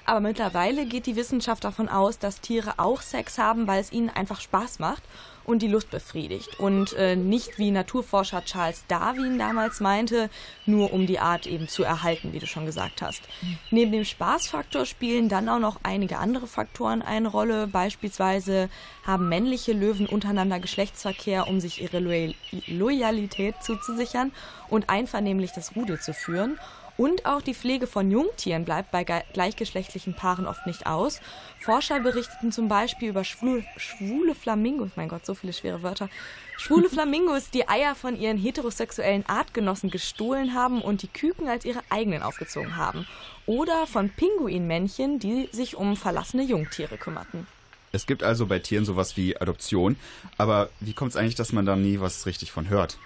Aber 0.07 0.21
mittlerweile 0.21 0.87
geht 0.87 1.05
die 1.05 1.17
Wissenschaft 1.17 1.63
davon 1.65 1.91
aus, 1.91 2.19
dass 2.19 2.41
Tiere 2.41 2.75
auch 2.79 3.03
Sex 3.03 3.37
haben, 3.37 3.67
weil 3.67 3.81
es 3.81 3.93
ihnen 3.93 4.09
einfach 4.09 4.41
Spaß 4.41 4.79
macht 4.79 5.03
und 5.45 5.63
die 5.63 5.69
Lust 5.69 5.91
befriedigt. 5.91 6.59
Und 6.59 6.93
äh, 6.95 7.17
nicht 7.17 7.59
wie 7.59 7.71
Naturforscher 7.71 8.45
Charles 8.45 8.85
Darwin 8.89 9.39
damals 9.39 9.81
meinte, 9.81 10.31
nur 10.67 10.93
um 10.93 11.07
die 11.07 11.19
Art 11.19 11.47
eben 11.47 11.69
zu 11.69 11.83
erhalten, 11.83 12.33
wie 12.33 12.39
du 12.39 12.47
schon 12.47 12.67
gesagt 12.67 13.03
hast. 13.03 13.23
Neben 13.71 13.93
dem 13.93 14.05
Spaßfaktor 14.05 14.87
spielen 14.87 15.29
dann 15.29 15.49
auch 15.49 15.59
noch 15.59 15.81
einige 15.83 16.19
andere 16.19 16.47
Faktoren 16.47 17.03
eine 17.03 17.29
Rolle. 17.29 17.67
Beispielsweise 17.67 18.69
haben 19.07 19.29
männliche 19.29 19.73
Löwen 19.73 20.07
untereinander 20.07 20.61
Geschlechtsverkehr, 20.61 21.47
um 21.49 21.61
sich 21.61 21.83
ihre 21.83 22.01
Loyal 22.01 22.35
Loyalität 22.67 23.57
zuzusichern 23.63 24.33
und 24.69 24.89
einvernehmlich 24.89 25.53
das 25.53 25.77
Rudel 25.77 26.01
zu 26.01 26.15
führen. 26.15 26.59
Und 26.97 27.27
auch 27.27 27.43
die 27.43 27.55
Pflege 27.55 27.89
von 27.89 28.11
Jungtieren 28.11 28.65
bleibt 28.65 28.93
bei 28.93 29.03
ge- 29.03 29.23
gleichgeschlechtlichen 29.33 30.15
Paaren 30.15 30.47
oft 30.47 30.65
nicht 30.67 30.87
aus. 30.87 31.21
Forscher 31.59 31.99
berichteten 31.99 32.53
zum 32.53 32.69
Beispiel 32.69 33.09
über 33.09 33.25
schwule, 33.25 33.65
schwule 33.77 34.35
Flamingos, 34.37 34.91
mein 34.95 35.09
Gott, 35.09 35.27
so 35.27 35.35
viele 35.35 35.53
schwere 35.53 35.83
Wörter, 35.83 36.09
schwule 36.57 36.89
Flamingos, 36.91 37.51
die 37.51 37.69
Eier 37.69 37.97
von 37.97 38.17
ihren 38.17 38.39
heterosexuellen 38.39 39.25
Artgenossen 39.27 39.91
gestohlen 39.91 40.55
haben 40.55 40.83
und 40.83 41.03
die 41.03 41.09
Küken 41.09 41.49
als 41.49 41.65
ihre 41.65 41.81
eigenen 41.91 42.23
aufgezogen 42.23 42.77
haben. 42.77 43.09
Oder 43.47 43.89
von 43.89 44.11
Pinguinmännchen, 44.11 45.19
die 45.19 45.49
sich 45.51 45.75
um 45.77 45.97
verlassene 45.97 46.45
Jungtiere 46.45 46.97
kümmerten. 46.97 47.47
Es 47.91 48.07
gibt 48.07 48.23
also 48.23 48.47
bei 48.47 48.59
Tieren 48.61 48.85
sowas 48.85 49.17
wie 49.17 49.37
Adoption. 49.37 49.97
Aber 50.39 50.69
wie 50.81 50.95
kommt 50.95 51.11
es 51.13 51.17
eigentlich, 51.17 51.35
dass 51.37 51.53
man 51.53 51.67
da 51.67 51.77
nie 51.77 52.01
was 52.01 52.27
richtig 52.27 52.51
von 52.53 52.69
hört? 52.69 52.99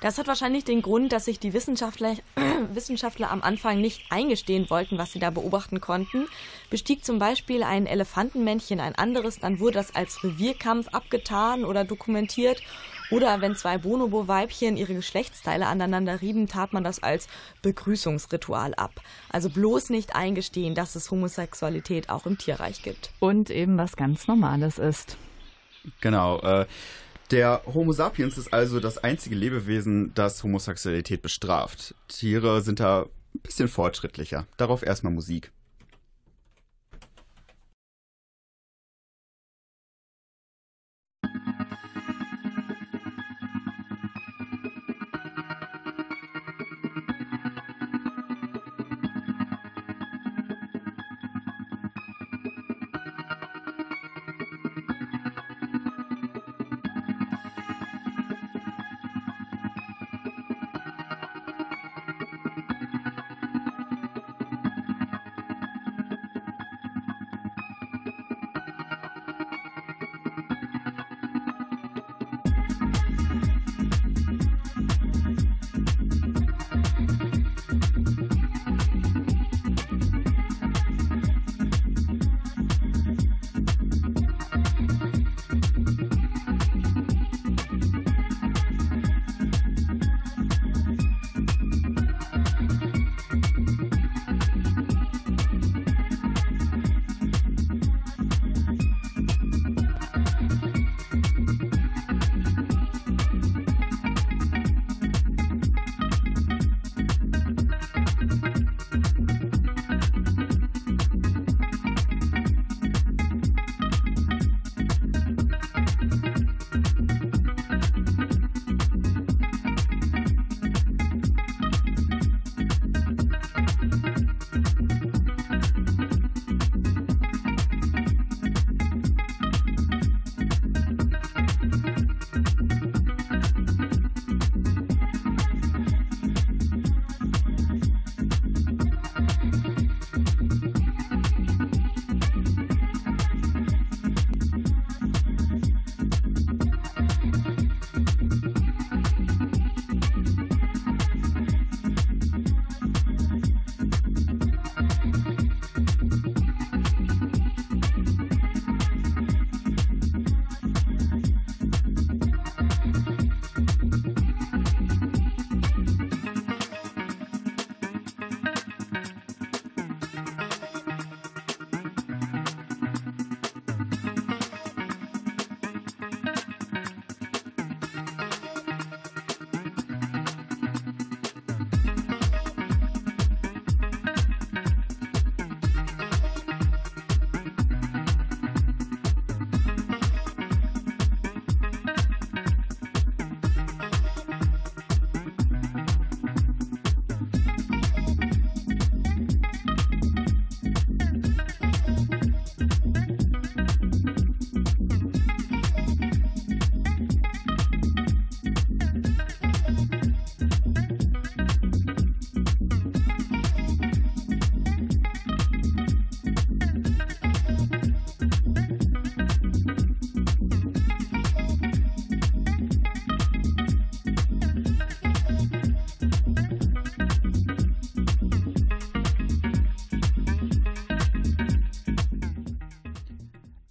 Das 0.00 0.16
hat 0.16 0.26
wahrscheinlich 0.26 0.64
den 0.64 0.80
Grund, 0.80 1.12
dass 1.12 1.26
sich 1.26 1.38
die 1.38 1.52
Wissenschaftler, 1.52 2.16
Wissenschaftler 2.72 3.30
am 3.30 3.42
Anfang 3.42 3.80
nicht 3.80 4.10
eingestehen 4.10 4.70
wollten, 4.70 4.96
was 4.96 5.12
sie 5.12 5.18
da 5.18 5.30
beobachten 5.30 5.80
konnten. 5.80 6.26
Bestieg 6.70 7.04
zum 7.04 7.18
Beispiel 7.18 7.62
ein 7.62 7.86
Elefantenmännchen 7.86 8.80
ein 8.80 8.94
anderes, 8.94 9.38
dann 9.40 9.60
wurde 9.60 9.74
das 9.74 9.94
als 9.94 10.24
Revierkampf 10.24 10.88
abgetan 10.88 11.64
oder 11.64 11.84
dokumentiert. 11.84 12.62
Oder 13.10 13.40
wenn 13.40 13.56
zwei 13.56 13.76
Bonobo-Weibchen 13.76 14.76
ihre 14.76 14.94
Geschlechtsteile 14.94 15.66
aneinander 15.66 16.20
rieben, 16.20 16.46
tat 16.46 16.72
man 16.72 16.84
das 16.84 17.02
als 17.02 17.26
Begrüßungsritual 17.60 18.74
ab. 18.74 19.02
Also 19.28 19.50
bloß 19.50 19.90
nicht 19.90 20.14
eingestehen, 20.14 20.76
dass 20.76 20.94
es 20.94 21.10
Homosexualität 21.10 22.08
auch 22.08 22.24
im 22.24 22.38
Tierreich 22.38 22.82
gibt. 22.82 23.10
Und 23.18 23.50
eben 23.50 23.76
was 23.78 23.96
ganz 23.96 24.28
Normales 24.28 24.78
ist. 24.78 25.16
Genau. 26.00 26.38
Äh, 26.40 26.66
der 27.30 27.62
Homo 27.66 27.92
sapiens 27.92 28.38
ist 28.38 28.52
also 28.52 28.80
das 28.80 28.98
einzige 28.98 29.34
Lebewesen, 29.34 30.12
das 30.14 30.42
Homosexualität 30.42 31.22
bestraft. 31.22 31.94
Tiere 32.08 32.62
sind 32.62 32.80
da 32.80 33.02
ein 33.34 33.40
bisschen 33.42 33.68
fortschrittlicher. 33.68 34.46
Darauf 34.56 34.82
erstmal 34.82 35.12
Musik. 35.12 35.52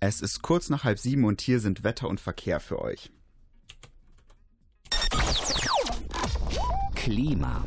Es 0.10 0.22
ist 0.22 0.42
kurz 0.42 0.72
nach 0.72 0.86
halb 0.86 0.98
sieben 0.98 1.24
und 1.24 1.40
hier 1.40 1.60
sind 1.60 1.84
Wetter 1.84 2.10
und 2.10 2.20
Verkehr 2.20 2.60
für 2.60 2.82
euch. 2.82 3.12
Klima. 6.96 7.64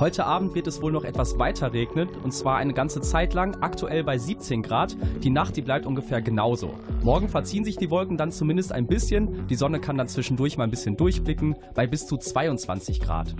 Heute 0.00 0.24
Abend 0.24 0.56
wird 0.56 0.66
es 0.66 0.82
wohl 0.82 0.90
noch 0.90 1.04
etwas 1.04 1.38
weiter 1.38 1.72
regnen 1.72 2.08
und 2.08 2.32
zwar 2.32 2.56
eine 2.56 2.74
ganze 2.74 3.00
Zeit 3.00 3.32
lang, 3.32 3.62
aktuell 3.62 4.02
bei 4.02 4.18
17 4.18 4.64
Grad. 4.64 4.96
Die 5.22 5.30
Nacht, 5.30 5.56
die 5.56 5.62
bleibt 5.62 5.86
ungefähr 5.86 6.20
genauso. 6.20 6.76
Morgen 7.04 7.28
verziehen 7.28 7.62
sich 7.62 7.76
die 7.76 7.90
Wolken 7.90 8.16
dann 8.16 8.32
zumindest 8.32 8.72
ein 8.72 8.88
bisschen. 8.88 9.46
Die 9.46 9.54
Sonne 9.54 9.80
kann 9.80 9.98
dann 9.98 10.08
zwischendurch 10.08 10.56
mal 10.56 10.64
ein 10.64 10.70
bisschen 10.70 10.96
durchblicken 10.96 11.54
bei 11.76 11.86
bis 11.86 12.08
zu 12.08 12.16
22 12.16 12.98
Grad. 12.98 13.36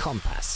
Kompass. 0.00 0.53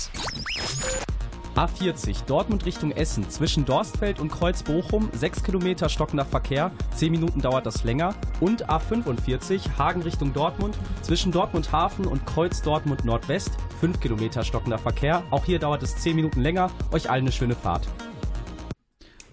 A40 1.58 2.24
Dortmund 2.26 2.64
Richtung 2.66 2.92
Essen 2.92 3.28
zwischen 3.30 3.64
Dorstfeld 3.64 4.20
und 4.20 4.30
Kreuz 4.30 4.62
Bochum 4.62 5.10
6 5.12 5.42
Kilometer 5.42 5.88
stockender 5.88 6.24
Verkehr, 6.24 6.70
10 6.94 7.10
Minuten 7.10 7.40
dauert 7.40 7.66
das 7.66 7.82
länger. 7.82 8.14
Und 8.38 8.70
A45 8.70 9.76
Hagen 9.76 10.02
Richtung 10.02 10.32
Dortmund 10.32 10.78
zwischen 11.02 11.32
Dortmund 11.32 11.72
Hafen 11.72 12.06
und 12.06 12.24
Kreuz 12.26 12.62
Dortmund 12.62 13.04
Nordwest 13.04 13.50
5 13.80 13.98
Kilometer 13.98 14.44
stockender 14.44 14.78
Verkehr. 14.78 15.24
Auch 15.32 15.44
hier 15.44 15.58
dauert 15.58 15.82
es 15.82 15.96
10 15.96 16.14
Minuten 16.14 16.42
länger. 16.42 16.70
Euch 16.92 17.10
allen 17.10 17.22
eine 17.22 17.32
schöne 17.32 17.56
Fahrt. 17.56 17.88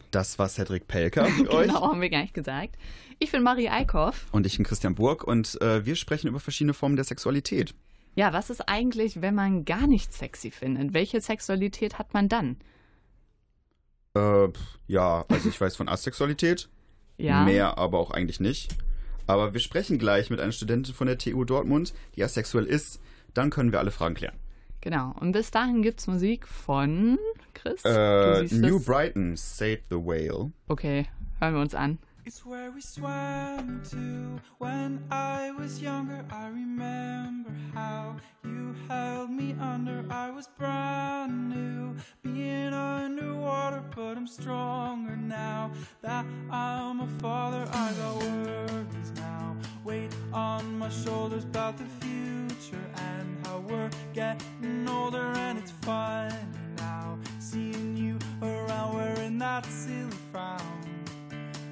Das 0.09 0.39
war 0.39 0.49
Cedric 0.49 0.88
Pelker 0.88 1.25
für 1.25 1.47
euch. 1.51 1.67
Genau, 1.67 1.91
haben 1.91 2.01
wir 2.01 2.09
gar 2.09 2.23
nicht 2.23 2.33
gesagt. 2.33 2.75
Ich 3.19 3.31
bin 3.31 3.43
Marie 3.43 3.69
Eickhoff. 3.69 4.25
Und 4.31 4.47
ich 4.47 4.57
bin 4.57 4.65
Christian 4.65 4.95
Burg 4.95 5.23
und 5.23 5.61
äh, 5.61 5.85
wir 5.85 5.95
sprechen 5.95 6.27
über 6.29 6.39
verschiedene 6.39 6.73
Formen 6.73 6.95
der 6.95 7.05
Sexualität. 7.05 7.75
Ja, 8.15 8.32
was 8.34 8.49
ist 8.49 8.67
eigentlich, 8.69 9.21
wenn 9.21 9.36
man 9.36 9.65
gar 9.65 9.88
nicht 9.88 10.13
sexy 10.13 10.49
findet? 10.51 10.93
Welche 10.93 11.19
Sexualität 11.21 11.99
hat 11.99 12.13
man 12.13 12.30
dann? 12.30 12.58
Äh, 14.15 14.47
ja, 14.88 15.25
also 15.28 15.49
ich 15.49 15.60
weiß 15.60 15.75
von 15.75 15.89
Asexualität, 15.89 16.69
Ja. 17.17 17.43
mehr 17.43 17.78
aber 17.78 17.99
auch 17.99 18.12
eigentlich 18.12 18.39
nicht. 18.39 18.75
Aber 19.28 19.54
wir 19.54 19.60
sprechen 19.60 19.97
gleich 19.97 20.30
mit 20.30 20.39
einer 20.39 20.51
Studentin 20.51 20.93
von 20.93 21.08
der 21.08 21.17
TU 21.17 21.43
Dortmund, 21.43 21.93
die 22.15 22.23
asexuell 22.23 22.65
ist. 22.65 23.01
Dann 23.34 23.49
können 23.49 23.71
wir 23.71 23.80
alle 23.80 23.91
Fragen 23.91 24.15
klären. 24.15 24.36
Genau. 24.82 25.13
Und 25.19 25.32
bis 25.32 25.49
dahin 25.51 25.82
gibt's 25.82 26.06
Musik 26.08 26.47
von 26.47 27.17
Chris. 27.54 27.82
Äh, 27.84 28.43
New 28.56 28.78
es. 28.78 28.86
Brighton, 28.86 29.36
Save 29.36 29.80
the 29.89 29.95
Whale. 29.95 30.51
Okay, 30.67 31.08
hören 31.39 31.54
wir 31.56 31.62
uns 31.62 31.73
an. 31.73 31.97
It's 32.25 32.43
where 32.43 32.71
we 32.71 32.81
swam 32.81 33.83
to 33.91 34.41
when 34.57 35.03
I 35.11 35.51
was 35.51 35.79
younger. 35.79 36.25
I 36.31 36.47
remember 36.47 37.51
how 37.75 38.15
you 38.43 38.75
held 38.89 39.29
me 39.29 39.55
under. 39.61 40.03
I 40.09 40.31
was 40.31 40.47
brand 40.47 41.51
new, 41.51 41.95
being 42.23 42.73
underwater, 42.73 43.83
but 43.95 44.17
I'm 44.17 44.25
stronger 44.25 45.15
now 45.15 45.71
that 46.01 46.25
I'm 46.49 47.01
a 47.01 47.07
father. 47.21 47.69
I 47.71 47.93
got 47.93 48.15
worries 48.15 49.11
now, 49.17 49.55
weight 49.83 50.11
on 50.33 50.79
my 50.79 50.89
shoulders 50.89 51.43
about 51.43 51.77
the 51.77 51.85
future 52.03 52.89
and 52.95 53.38
how 53.45 53.59
we're 53.59 53.91
getting 54.13 54.89
older, 54.89 55.27
and 55.27 55.59
it's 55.59 55.71
funny 55.83 56.33
now 56.77 57.19
seeing 57.38 57.95
you 57.95 58.17
around 58.41 58.95
wearing 58.95 59.38
that 59.38 59.63
silly 59.67 60.09
frown 60.31 60.85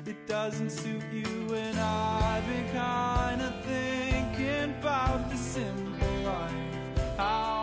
it 0.07 0.27
doesn't 0.27 0.69
suit 0.69 1.01
you 1.13 1.53
and 1.55 1.79
I've 1.79 2.45
been 2.47 2.65
kinda 2.65 3.53
thinking 3.63 4.75
about 4.79 5.29
the 5.29 5.37
simple 5.37 6.07
life. 6.23 7.17
How 7.17 7.62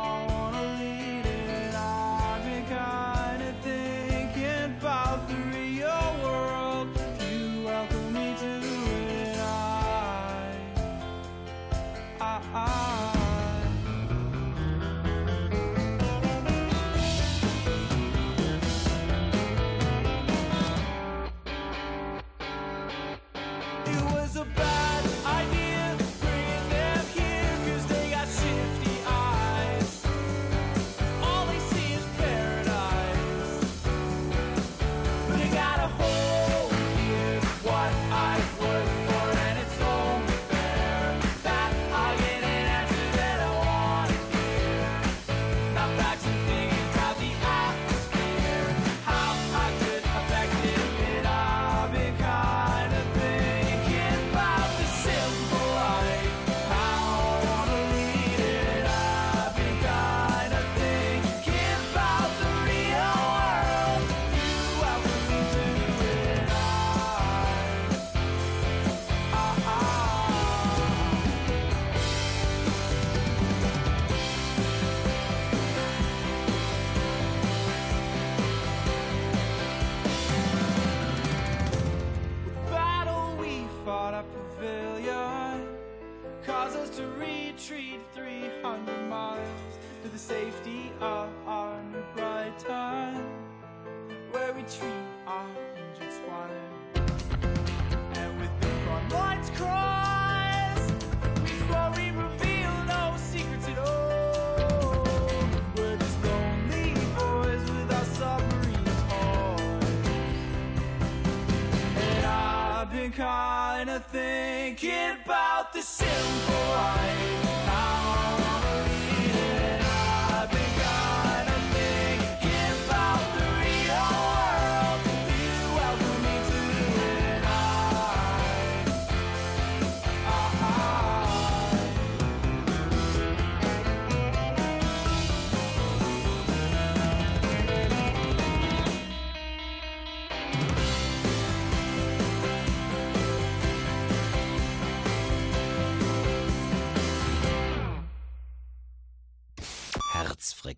thinking 114.00 115.18
about 115.24 115.72
the 115.72 115.82
simple 115.82 116.54
life. 116.70 117.49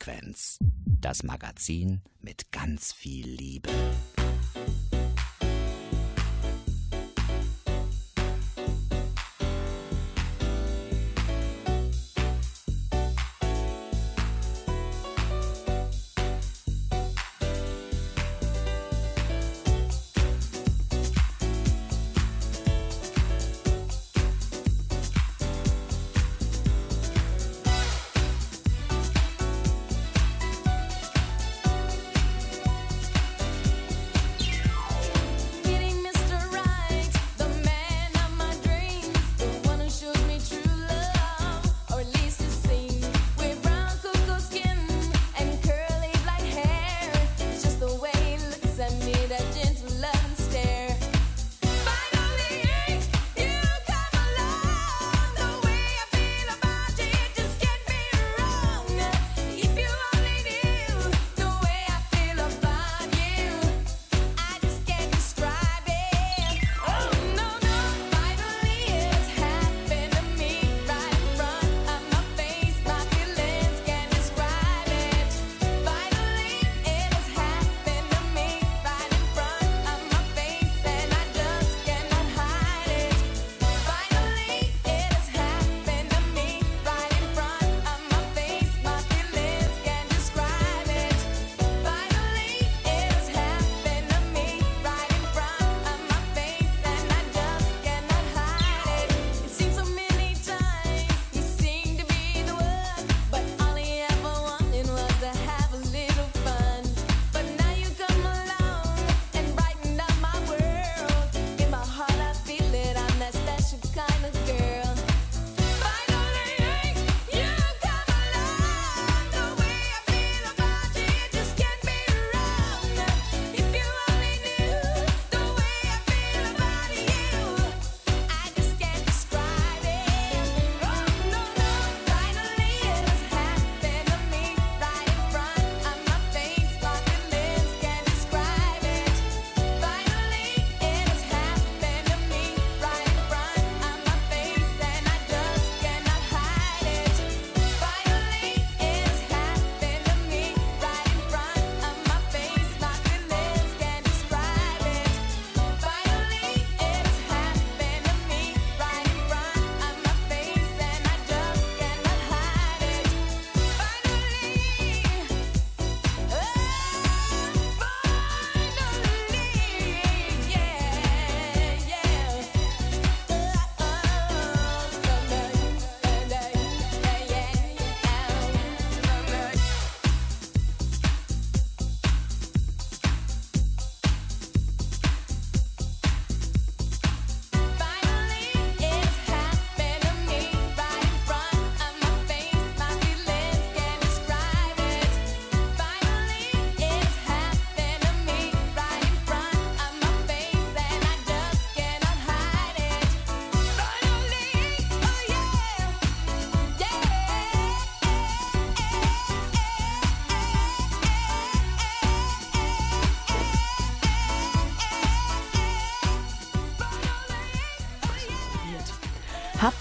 Herzfrequenz. 0.02 0.58
Das 1.00 1.22
Magazin 1.22 2.02
mit 2.20 2.50
ganz 2.52 2.92
viel 2.92 3.26
Liebe. 3.26 3.70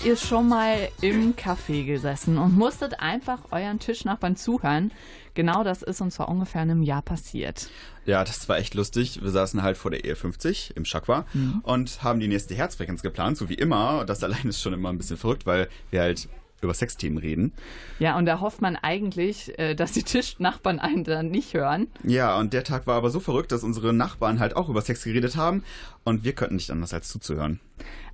Habt 0.02 0.10
ihr 0.10 0.18
schon 0.18 0.47
mal 0.47 0.89
im 1.02 1.36
Café 1.36 1.86
gesessen 1.86 2.39
und 2.39 2.58
musstet 2.58 2.99
einfach 2.99 3.52
euren 3.52 3.78
Tischnachbarn 3.78 4.36
zuhören? 4.36 4.91
Genau 5.36 5.64
das 5.64 5.84
ist 5.84 6.02
uns 6.02 6.16
vor 6.16 6.28
ungefähr 6.28 6.62
einem 6.62 6.82
Jahr 6.82 7.04
passiert. 7.04 7.70
Ja, 8.08 8.24
das 8.24 8.49
war 8.49 8.58
echt 8.58 8.74
lustig. 8.74 9.22
Wir 9.22 9.30
saßen 9.30 9.62
halt 9.62 9.78
vor 9.78 9.91
der 9.91 10.04
Ehe 10.04 10.16
50 10.16 10.74
im 10.76 10.86
Chakwa 10.86 11.28
und 11.62 12.02
haben 12.02 12.20
die 12.20 12.28
nächste 12.28 12.56
Herzfrequenz 12.56 13.04
geplant, 13.04 13.38
so 13.38 13.47
wie 13.47 13.54
immer. 13.54 14.04
Das 14.04 14.24
allein 14.24 14.47
ist 14.47 14.60
schon 14.60 14.74
immer 14.74 14.89
ein 14.89 14.97
bisschen 14.97 15.18
verrückt, 15.18 15.45
weil 15.45 15.70
wir 15.91 16.02
halt 16.02 16.28
über 16.62 16.74
Sexthemen 16.74 17.18
reden. 17.18 17.53
Ja, 17.99 18.18
und 18.18 18.26
da 18.26 18.39
hofft 18.39 18.62
man 18.62 18.76
eigentlich, 18.76 19.57
äh, 19.59 19.76
dass 19.76 19.91
die 19.93 20.03
Tischnachbarn 20.03 20.80
einen 20.80 21.03
dann 21.03 21.30
nicht 21.30 21.53
hören. 21.53 21.88
Ja, 22.03 22.38
und 22.39 22.53
der 22.53 22.64
Tag 22.64 22.88
war 22.88 22.95
aber 22.95 23.09
so 23.09 23.20
verrückt, 23.20 23.51
dass 23.51 23.64
unsere 23.64 23.93
Nachbarn 23.93 24.39
halt 24.39 24.55
auch 24.55 24.70
über 24.70 24.82
Sex 24.82 25.03
geredet 25.03 25.36
haben 25.36 25.64
und 26.03 26.24
wir 26.24 26.34
könnten 26.34 26.55
nicht 26.55 26.72
anders 26.72 26.93
als 26.93 27.09
zuzuhören. 27.09 27.59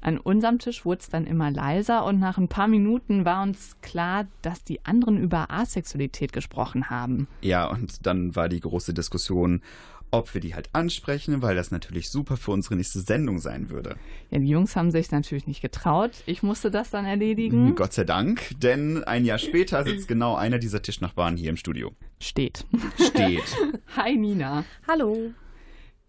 An 0.01 0.17
unserem 0.17 0.59
Tisch 0.59 0.85
wurde 0.85 1.01
es 1.01 1.09
dann 1.09 1.25
immer 1.25 1.51
leiser 1.51 2.05
und 2.05 2.19
nach 2.19 2.37
ein 2.37 2.47
paar 2.47 2.67
Minuten 2.67 3.25
war 3.25 3.43
uns 3.43 3.75
klar, 3.81 4.27
dass 4.41 4.63
die 4.63 4.85
anderen 4.85 5.17
über 5.17 5.51
Asexualität 5.51 6.31
gesprochen 6.33 6.89
haben. 6.89 7.27
Ja, 7.41 7.67
und 7.67 8.05
dann 8.05 8.35
war 8.35 8.47
die 8.47 8.59
große 8.59 8.93
Diskussion, 8.93 9.61
ob 10.11 10.33
wir 10.33 10.41
die 10.41 10.55
halt 10.55 10.69
ansprechen, 10.73 11.41
weil 11.41 11.55
das 11.55 11.71
natürlich 11.71 12.09
super 12.09 12.37
für 12.37 12.51
unsere 12.51 12.75
nächste 12.75 12.99
Sendung 12.99 13.39
sein 13.39 13.69
würde. 13.69 13.97
Ja, 14.31 14.39
die 14.39 14.47
Jungs 14.47 14.75
haben 14.75 14.91
sich 14.91 15.11
natürlich 15.11 15.47
nicht 15.47 15.61
getraut. 15.61 16.11
Ich 16.25 16.43
musste 16.43 16.71
das 16.71 16.89
dann 16.89 17.05
erledigen. 17.05 17.75
Gott 17.75 17.93
sei 17.93 18.03
Dank, 18.03 18.55
denn 18.59 19.03
ein 19.03 19.25
Jahr 19.25 19.37
später 19.37 19.83
sitzt 19.83 20.07
genau 20.07 20.35
einer 20.35 20.59
dieser 20.59 20.81
Tischnachbarn 20.81 21.37
hier 21.37 21.49
im 21.49 21.57
Studio. 21.57 21.91
Steht. 22.19 22.65
Steht. 22.95 23.43
Hi 23.95 24.15
Nina. 24.15 24.63
Hallo. 24.87 25.31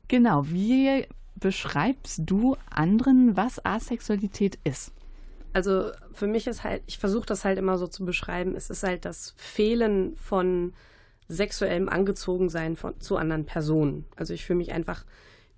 Genau, 0.08 0.46
wie 0.48 1.06
beschreibst 1.36 2.22
du 2.24 2.56
anderen, 2.70 3.36
was 3.36 3.64
Asexualität 3.64 4.58
ist? 4.64 4.92
Also 5.52 5.90
für 6.12 6.26
mich 6.26 6.46
ist 6.46 6.64
halt, 6.64 6.82
ich 6.86 6.98
versuche 6.98 7.26
das 7.26 7.44
halt 7.44 7.58
immer 7.58 7.78
so 7.78 7.86
zu 7.86 8.04
beschreiben, 8.04 8.54
es 8.54 8.70
ist 8.70 8.82
halt 8.82 9.04
das 9.04 9.34
Fehlen 9.36 10.14
von 10.16 10.72
sexuellem 11.28 11.88
Angezogensein 11.88 12.76
von, 12.76 12.98
zu 13.00 13.16
anderen 13.16 13.44
Personen. 13.44 14.06
Also 14.16 14.34
ich 14.34 14.44
fühle 14.44 14.58
mich 14.58 14.72
einfach 14.72 15.04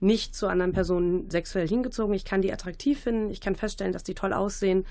nicht 0.01 0.35
zu 0.35 0.49
anderen 0.49 0.73
Personen 0.73 1.31
sexuell 1.31 1.69
hingezogen. 1.69 2.15
Ich 2.15 2.25
kann 2.25 2.43
die 2.43 2.53
attraktiv 2.53 3.01
finden, 3.01 3.31
ich 3.31 3.41
kann 3.41 3.55
feststellen, 3.55 3.93
dass 3.93 4.03
die 4.03 4.15
toll 4.15 4.33
aussehen, 4.33 4.87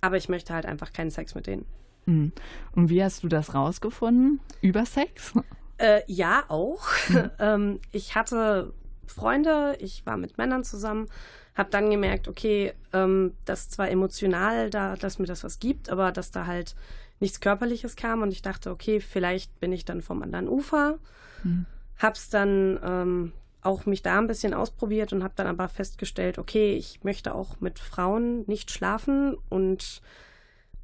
aber 0.00 0.16
ich 0.16 0.28
möchte 0.28 0.54
halt 0.54 0.66
einfach 0.66 0.92
keinen 0.92 1.10
Sex 1.10 1.34
mit 1.34 1.46
denen. 1.46 1.66
Mhm. 2.06 2.32
Und 2.72 2.90
wie 2.90 3.02
hast 3.02 3.22
du 3.22 3.28
das 3.28 3.54
rausgefunden? 3.54 4.40
Über 4.60 4.84
Sex? 4.84 5.34
Äh, 5.78 6.00
ja, 6.06 6.44
auch. 6.48 6.82
ähm, 7.38 7.80
ich 7.92 8.14
hatte 8.14 8.72
Freunde, 9.10 9.76
ich 9.80 10.04
war 10.06 10.16
mit 10.16 10.38
Männern 10.38 10.64
zusammen, 10.64 11.08
habe 11.54 11.70
dann 11.70 11.90
gemerkt, 11.90 12.28
okay, 12.28 12.72
ähm, 12.92 13.32
dass 13.44 13.68
zwar 13.68 13.90
emotional 13.90 14.70
da, 14.70 14.96
dass 14.96 15.18
mir 15.18 15.26
das 15.26 15.44
was 15.44 15.58
gibt, 15.58 15.88
aber 15.88 16.12
dass 16.12 16.30
da 16.30 16.46
halt 16.46 16.74
nichts 17.20 17.40
Körperliches 17.40 17.96
kam 17.96 18.22
und 18.22 18.32
ich 18.32 18.42
dachte, 18.42 18.70
okay, 18.70 19.00
vielleicht 19.00 19.60
bin 19.60 19.72
ich 19.72 19.84
dann 19.84 20.02
vom 20.02 20.22
anderen 20.22 20.48
Ufer. 20.48 20.98
Mhm. 21.42 21.66
Hab's 21.98 22.28
dann 22.28 22.78
ähm, 22.82 23.32
auch 23.62 23.86
mich 23.86 24.02
da 24.02 24.18
ein 24.18 24.26
bisschen 24.26 24.52
ausprobiert 24.52 25.12
und 25.12 25.22
habe 25.22 25.34
dann 25.36 25.46
aber 25.46 25.68
festgestellt, 25.68 26.38
okay, 26.38 26.74
ich 26.74 27.04
möchte 27.04 27.34
auch 27.34 27.60
mit 27.60 27.78
Frauen 27.78 28.44
nicht 28.46 28.70
schlafen 28.70 29.36
und 29.48 30.02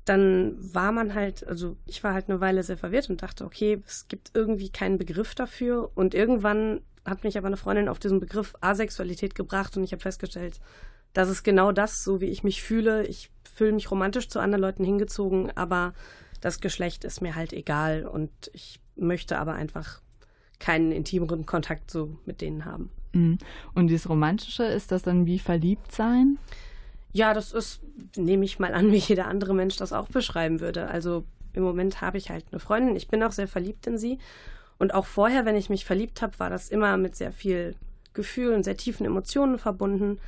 dann 0.05 0.57
war 0.59 0.93
man 0.93 1.15
halt, 1.15 1.47
also 1.47 1.77
ich 1.87 2.03
war 2.03 2.15
halt 2.15 2.29
eine 2.29 2.41
Weile 2.41 2.63
sehr 2.63 2.77
verwirrt 2.77 3.11
und 3.11 3.23
dachte, 3.23 3.45
okay, 3.45 3.81
es 3.87 4.09
gibt 4.09 4.33
irgendwie 4.35 4.71
keinen 4.71 4.99
Begriff 4.99 5.35
dafür. 5.35 5.91
Und 5.95 6.15
irgendwann 6.15 6.81
hat 7.05 7.25
mich 7.25 7.39
aber 7.39 7.47
eine 7.47 7.57
Freundin 7.57 7.89
auf 7.89 7.99
diesen 7.99 8.21
Begriff 8.21 8.55
Asexualität 8.61 9.35
gebracht 9.35 9.77
und 9.77 9.85
ich 9.85 9.93
habe 9.93 10.03
festgestellt, 10.03 10.61
das 11.13 11.29
ist 11.29 11.43
genau 11.43 11.73
das, 11.73 12.05
so 12.05 12.21
wie 12.21 12.27
ich 12.27 12.45
mich 12.45 12.63
fühle. 12.63 13.07
Ich 13.07 13.31
fühle 13.55 13.73
mich 13.73 13.91
romantisch 13.91 14.29
zu 14.29 14.39
anderen 14.39 14.63
Leuten 14.63 14.85
hingezogen, 14.85 15.51
aber 15.57 15.93
das 16.41 16.61
Geschlecht 16.61 17.05
ist 17.05 17.21
mir 17.21 17.35
halt 17.35 17.53
egal 17.53 18.07
und 18.07 18.31
ich 18.53 18.81
möchte 18.97 19.39
aber 19.39 19.55
einfach 19.55 20.01
keinen 20.59 20.93
intimeren 20.93 21.47
Kontakt 21.47 21.91
so 21.91 22.17
mit 22.27 22.41
denen 22.41 22.65
haben. 22.65 22.91
Mhm. 23.13 23.39
Und 23.75 23.89
dieses 23.89 24.09
Romantische, 24.09 24.65
ist 24.65 24.93
das 24.93 25.03
dann 25.03 25.27
wie 25.27 25.39
verliebt 25.39 25.93
sein? 25.93 26.39
Ja, 27.13 27.35
das 27.35 27.53
ist, 27.53 27.81
nehme 28.17 28.45
ich 28.45 28.59
mal 28.59 28.73
an, 28.75 28.93
wie 28.93 28.99
jeder 28.99 29.27
andere 29.27 29.55
Mensch 29.55 29.77
das 29.77 29.93
auch 29.93 30.09
beschreiben 30.09 30.61
würde. 30.61 30.87
Also 30.89 31.25
im 31.53 31.63
Moment 31.63 32.01
habe 32.01 32.19
ich 32.19 32.31
halt 32.31 32.45
eine 32.53 32.61
Freundin, 32.61 32.95
ich 32.95 33.09
bin 33.09 33.23
auch 33.23 33.33
sehr 33.33 33.49
verliebt 33.49 33.87
in 33.87 33.99
sie. 33.99 34.19
Und 34.81 34.95
auch 34.95 35.05
vorher, 35.05 35.45
wenn 35.45 35.57
ich 35.57 35.69
mich 35.69 35.85
verliebt 35.85 36.23
habe, 36.23 36.39
war 36.39 36.49
das 36.49 36.71
immer 36.71 36.97
mit 36.97 37.15
sehr 37.15 37.33
viel 37.33 37.77
Gefühl 38.15 38.55
und 38.55 38.65
sehr 38.65 38.79
tiefen 38.79 39.05
Emotionen 39.05 39.59
verbunden. 39.59 40.19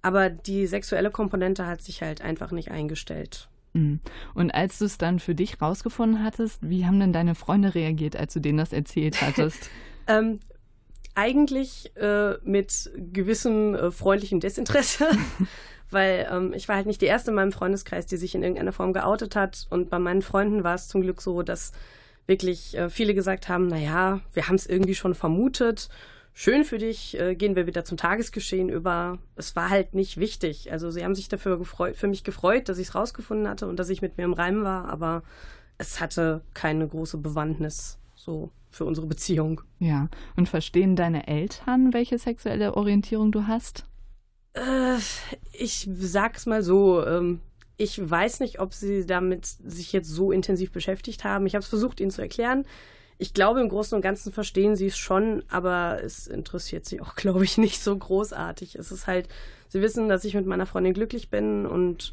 Aber 0.00 0.30
die 0.30 0.66
sexuelle 0.66 1.10
Komponente 1.10 1.66
hat 1.66 1.82
sich 1.82 2.00
halt 2.00 2.22
einfach 2.22 2.50
nicht 2.50 2.70
eingestellt. 2.70 3.50
Mhm. 3.74 4.00
Und 4.32 4.52
als 4.52 4.78
du 4.78 4.86
es 4.86 4.96
dann 4.96 5.18
für 5.18 5.34
dich 5.34 5.60
rausgefunden 5.60 6.24
hattest, 6.24 6.68
wie 6.68 6.86
haben 6.86 6.98
denn 6.98 7.12
deine 7.12 7.34
Freunde 7.34 7.74
reagiert, 7.74 8.16
als 8.16 8.32
du 8.32 8.40
denen 8.40 8.56
das 8.56 8.72
erzählt 8.72 9.20
hattest? 9.22 9.70
Ähm, 10.06 10.40
eigentlich 11.14 11.94
äh, 11.96 12.32
mit 12.42 12.90
gewissem 12.96 13.76
äh, 13.76 13.90
freundlichem 13.92 14.40
Desinteresse, 14.40 15.08
weil 15.90 16.26
ähm, 16.32 16.52
ich 16.52 16.66
war 16.68 16.74
halt 16.74 16.86
nicht 16.86 17.00
die 17.00 17.06
erste 17.06 17.30
in 17.30 17.36
meinem 17.36 17.52
Freundeskreis, 17.52 18.06
die 18.06 18.16
sich 18.16 18.34
in 18.34 18.42
irgendeiner 18.42 18.72
Form 18.72 18.92
geoutet 18.92 19.36
hat. 19.36 19.68
Und 19.70 19.88
bei 19.88 20.00
meinen 20.00 20.22
Freunden 20.22 20.64
war 20.64 20.74
es 20.74 20.88
zum 20.88 21.02
Glück 21.02 21.22
so, 21.22 21.42
dass 21.42 21.70
wirklich 22.30 22.78
äh, 22.78 22.88
viele 22.88 23.12
gesagt 23.12 23.50
haben, 23.50 23.66
naja, 23.66 24.20
wir 24.32 24.48
haben 24.48 24.54
es 24.54 24.66
irgendwie 24.66 24.94
schon 24.94 25.14
vermutet. 25.14 25.90
Schön 26.32 26.64
für 26.64 26.78
dich, 26.78 27.18
äh, 27.20 27.34
gehen 27.34 27.56
wir 27.56 27.66
wieder 27.66 27.84
zum 27.84 27.98
Tagesgeschehen 27.98 28.70
über. 28.70 29.18
Es 29.36 29.56
war 29.56 29.68
halt 29.68 29.94
nicht 29.94 30.16
wichtig. 30.16 30.72
Also 30.72 30.90
sie 30.90 31.04
haben 31.04 31.16
sich 31.16 31.28
dafür 31.28 31.58
gefreut, 31.58 31.96
für 31.96 32.06
mich 32.06 32.24
gefreut, 32.24 32.68
dass 32.70 32.78
ich 32.78 32.88
es 32.88 32.94
rausgefunden 32.94 33.48
hatte 33.48 33.66
und 33.66 33.78
dass 33.78 33.90
ich 33.90 34.00
mit 34.00 34.16
mir 34.16 34.24
im 34.24 34.32
Reim 34.32 34.62
war, 34.62 34.88
aber 34.88 35.22
es 35.76 36.00
hatte 36.00 36.42
keine 36.54 36.86
große 36.86 37.18
Bewandtnis 37.18 37.98
so 38.14 38.50
für 38.70 38.84
unsere 38.84 39.08
Beziehung. 39.08 39.62
Ja. 39.80 40.08
Und 40.36 40.48
verstehen 40.48 40.94
deine 40.94 41.26
Eltern, 41.26 41.92
welche 41.92 42.16
sexuelle 42.16 42.76
Orientierung 42.76 43.32
du 43.32 43.48
hast? 43.48 43.84
Äh, 44.52 44.98
ich 45.52 45.88
sag's 45.98 46.46
mal 46.46 46.62
so, 46.62 47.04
ähm, 47.04 47.40
ich 47.80 48.10
weiß 48.10 48.40
nicht, 48.40 48.60
ob 48.60 48.74
sie 48.74 49.06
damit 49.06 49.46
sich 49.46 49.94
jetzt 49.94 50.10
so 50.10 50.32
intensiv 50.32 50.70
beschäftigt 50.70 51.24
haben. 51.24 51.46
Ich 51.46 51.54
habe 51.54 51.62
es 51.62 51.68
versucht, 51.68 51.98
ihnen 51.98 52.10
zu 52.10 52.20
erklären. 52.20 52.66
Ich 53.16 53.32
glaube, 53.32 53.62
im 53.62 53.70
Großen 53.70 53.96
und 53.96 54.02
Ganzen 54.02 54.34
verstehen 54.34 54.76
sie 54.76 54.88
es 54.88 54.98
schon, 54.98 55.42
aber 55.48 55.98
es 56.04 56.26
interessiert 56.26 56.84
sie 56.84 57.00
auch, 57.00 57.14
glaube 57.16 57.42
ich, 57.42 57.56
nicht 57.56 57.82
so 57.82 57.96
großartig. 57.96 58.74
Es 58.74 58.92
ist 58.92 59.06
halt, 59.06 59.28
sie 59.68 59.80
wissen, 59.80 60.10
dass 60.10 60.26
ich 60.26 60.34
mit 60.34 60.44
meiner 60.44 60.66
Freundin 60.66 60.92
glücklich 60.92 61.30
bin 61.30 61.64
und 61.64 62.12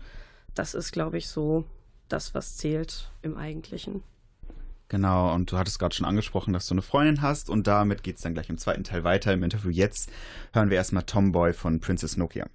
das 0.56 0.74
ist, 0.74 0.94
glaube 0.94 1.18
ich, 1.18 1.28
so 1.28 1.66
das, 2.08 2.34
was 2.34 2.56
zählt 2.56 3.12
im 3.22 3.36
Eigentlichen. 3.36 4.04
Genau, 4.88 5.34
und 5.34 5.52
du 5.52 5.58
hattest 5.58 5.80
gerade 5.80 5.94
schon 5.94 6.06
angesprochen, 6.06 6.54
dass 6.54 6.68
du 6.68 6.76
eine 6.76 6.82
Freundin 6.82 7.22
hast 7.22 7.50
und 7.50 7.68
damit 7.68 8.04
geht 8.04 8.16
es 8.16 8.22
dann 8.22 8.34
gleich 8.34 8.50
im 8.50 8.58
zweiten 8.58 8.86
Teil 8.86 9.04
weiter 9.04 9.34
im 9.34 9.44
Interview. 9.44 9.70
Jetzt 9.70 10.10
hören 10.54 10.70
wir 10.70 10.78
erstmal 10.78 11.04
Tomboy 11.04 11.52
von 11.52 11.82
Princess 11.82 12.16
Nokia. 12.16 12.48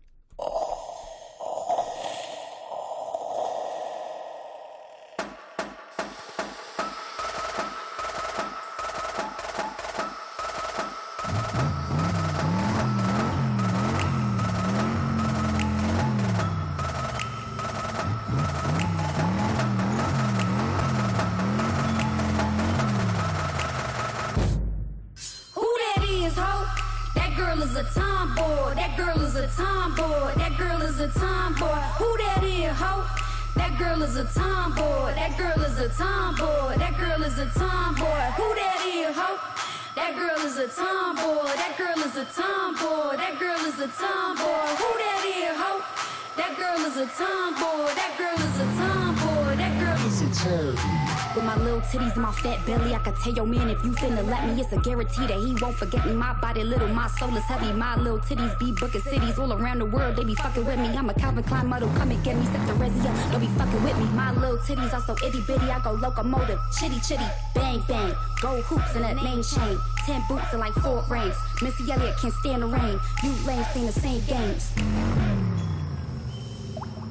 Won't 55.72 55.90
forget 55.90 56.06
me. 56.06 56.12
My 56.12 56.32
body 56.34 56.64
little, 56.64 56.88
my 56.88 57.08
soul 57.08 57.34
is 57.36 57.44
heavy. 57.44 57.72
My 57.72 57.96
little 57.96 58.18
titties 58.18 58.58
be 58.58 58.72
booking 58.72 59.00
cities 59.00 59.38
all 59.38 59.52
around 59.52 59.78
the 59.78 59.86
world. 59.86 60.16
They 60.16 60.24
be 60.24 60.34
fucking 60.34 60.64
with 60.64 60.78
me. 60.78 60.88
I'm 60.88 61.08
a 61.08 61.14
Calvin 61.14 61.44
Klein 61.44 61.66
model, 61.66 61.88
come 61.96 62.10
and 62.10 62.22
get 62.24 62.36
me. 62.36 62.44
Set 62.46 62.66
the 62.66 62.74
resi 62.74 63.04
up, 63.06 63.32
don't 63.32 63.40
be 63.40 63.46
fucking 63.58 63.82
with 63.82 63.96
me. 63.98 64.04
My 64.14 64.32
little 64.32 64.58
titties 64.58 64.92
are 64.92 65.00
so 65.00 65.14
itty 65.26 65.40
bitty, 65.46 65.70
I 65.70 65.80
go 65.80 65.92
locomotive, 65.92 66.60
chitty 66.78 67.00
chitty, 67.00 67.24
bang 67.54 67.82
bang. 67.88 68.14
Gold 68.40 68.64
hoops 68.64 68.94
and 68.94 69.04
a 69.04 69.14
name 69.22 69.42
chain, 69.42 69.78
ten 70.04 70.22
boots 70.28 70.52
and 70.52 70.60
like 70.60 70.74
four 70.74 71.04
rings. 71.08 71.36
Missy 71.62 71.90
Elliott 71.90 72.16
can't 72.18 72.34
stand 72.34 72.62
the 72.62 72.66
rain. 72.66 73.00
You 73.22 73.30
lanes 73.46 73.66
playing 73.68 73.86
the 73.86 73.92
same 73.92 74.22
games. 74.26 74.72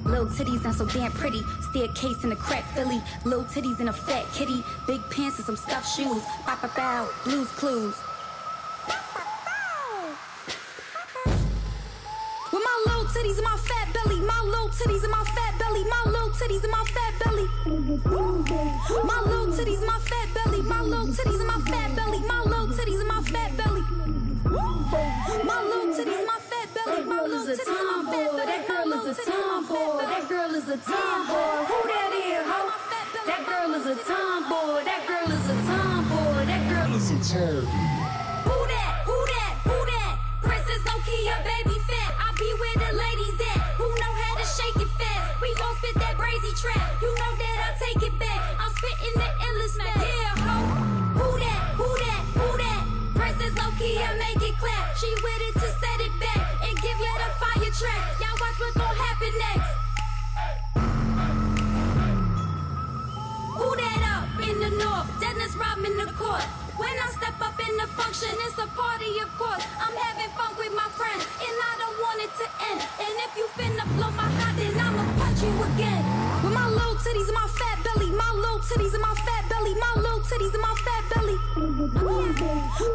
Little 0.04 0.26
titties 0.26 0.64
not 0.64 0.76
so 0.76 0.86
damn 0.86 1.12
pretty. 1.12 1.42
Staircase 1.70 2.24
in 2.24 2.32
a 2.32 2.36
crack 2.36 2.64
Philly. 2.74 3.02
Little 3.24 3.46
titties 3.46 3.80
in 3.80 3.88
a 3.88 3.94
fat 3.94 4.26
kitty. 4.34 4.64
Big 4.88 5.00
pants 5.10 5.38
and 5.38 5.46
some 5.46 5.56
stuffed 5.56 5.96
shoes. 5.96 6.24
Bow, 6.46 6.58
bow. 6.76 7.08
Blues 7.24 7.48
clues. 7.50 7.96
Titties 13.22 13.38
and 13.38 13.44
my 13.44 13.58
fat 13.58 13.94
belly, 13.94 14.20
my 14.22 14.42
little 14.42 14.70
titties 14.70 15.04
and 15.04 15.12
my 15.12 15.24
fat 15.24 15.60
belly, 15.60 15.84
my 15.84 16.04
little 16.06 16.30
titties 16.30 16.64
and 16.64 16.72
my 16.72 16.84
fat 16.86 17.14
belly. 17.24 17.48
My 19.06 19.22
little 19.22 19.54
titties 19.54 19.78
and 19.78 19.86
my 19.86 20.00
fat 20.00 20.34
belly, 20.34 20.62
my 20.64 20.82
little 20.82 21.08
titties 21.08 21.40
and 21.40 21.48
my 21.48 21.60
fat 21.70 21.96
belly, 21.96 22.20
my 22.22 22.42
little 22.42 22.68
titties 22.68 23.00
and 23.00 23.08
my 23.08 23.22
fat 23.22 23.58
belly. 23.58 23.84
My 25.46 25.62
little 25.62 25.94
titties, 25.94 26.26
my 26.26 26.40
fat 26.50 26.74
belly, 26.74 27.06
my 27.06 27.22
little 27.22 27.46
titties, 27.46 27.68
my 27.68 28.04
fat 28.10 28.26
belly. 28.26 28.46
That 28.46 28.68
girl 28.68 28.94
is 28.94 29.08
a 29.08 29.16
tomboy. 29.30 30.02
That 30.02 30.28
girl 30.28 30.56
is 30.56 30.70
a 30.70 30.78
tomboy. 30.78 31.66
Who 31.70 31.78
that 31.92 32.12
is, 32.26 32.46
ho? 32.50 32.60
That 33.28 33.42
girl 33.46 33.74
is 33.76 33.86
a 33.86 33.96
tomboy. 34.02 34.84
That 34.84 35.06
girl 35.08 35.30
is 35.30 35.46
a 35.46 35.56
tomboy. 35.70 36.46
That 36.50 36.64
girl 36.70 36.96
is 36.96 37.12
a 37.12 37.18
tomboy. 37.22 37.70
Who 38.50 38.58
that? 38.68 38.94
Who 39.06 39.18
that? 39.34 39.54
Who 39.70 39.78
that? 39.92 40.18
Princess 40.42 40.82
Nokia, 40.90 41.36
baby 41.46 41.81
trap. 46.62 47.02
You 47.02 47.10
know 47.10 47.34
that 47.42 47.58
I 47.66 47.70
take 47.82 48.02
it 48.06 48.20
back. 48.20 48.40
I'm 48.62 48.70
spitting 48.78 49.16
the 49.18 49.30
endless 49.50 49.74
smack. 49.74 49.98
Yeah, 49.98 50.46
ho. 50.46 50.58
Who 51.18 51.30
that? 51.42 51.62
Who 51.74 51.90
that? 51.90 52.22
Who 52.38 52.48
that? 52.62 52.84
Princess 53.18 53.54
Nokia, 53.58 54.14
make 54.22 54.42
it 54.46 54.56
clap. 54.62 54.94
She 54.94 55.10
with 55.26 55.42
it 55.50 55.54
to 55.58 55.68
set 55.82 56.00
it 56.06 56.14
back 56.22 56.46
and 56.62 56.78
give 56.86 56.98
you 57.02 57.14
the 57.18 57.30
fire 57.42 57.74
track. 57.74 58.04
Y'all 58.22 58.38
watch 58.38 58.58
what 58.62 58.74
gon' 58.78 58.94
happen 58.94 59.34
next. 59.42 59.72
Who 63.58 63.68
that 63.82 64.02
up 64.14 64.30
in 64.46 64.56
the 64.62 64.72
north? 64.78 65.10
Dennis 65.18 65.56
Rodman 65.58 65.98
the 65.98 66.14
court. 66.14 66.46
When 66.78 66.94
I 66.94 67.08
step 67.18 67.42
up 67.42 67.58
in 67.58 67.74
the 67.78 67.90
function, 67.98 68.30
it's 68.46 68.58
a 68.62 68.70
party, 68.78 69.18
of 69.26 69.34
course. 69.34 69.66
I'm 69.82 69.98
having 69.98 70.30
fun 70.38 70.54
with 70.62 70.74
my 70.78 70.90
friends, 70.94 71.26
and 71.42 71.56
I 71.58 71.74
don't 71.82 71.98
want 72.06 72.22
it 72.22 72.32
to 72.38 72.46
end. 72.70 72.82
And 73.02 73.14
if 73.26 73.32
you 73.34 73.46
finna 73.58 73.86
blow 73.98 74.11
titties 78.72 78.94
and 78.94 79.02
my 79.02 79.14
fat 79.16 79.50
belly, 79.50 79.76
my 79.76 79.94
little 80.02 80.20
titties 80.22 80.54
and 80.54 80.62
my 80.62 80.74
fat 80.86 81.04
belly. 81.14 81.38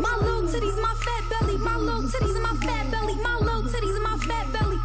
My 0.01 0.17
little 0.17 0.43
titties 0.43 0.81
my 0.81 0.95
fat 0.95 1.25
belly, 1.29 1.57
my 1.59 1.77
little 1.77 2.03
titties 2.03 2.35
and 2.35 2.43
my 2.43 2.57
fat 2.57 2.91
belly, 2.91 3.15
my 3.17 3.37
little 3.37 3.63
titties 3.63 3.95
and 3.95 4.03
my 4.03 4.17
fat 4.17 4.53
belly. 4.53 4.79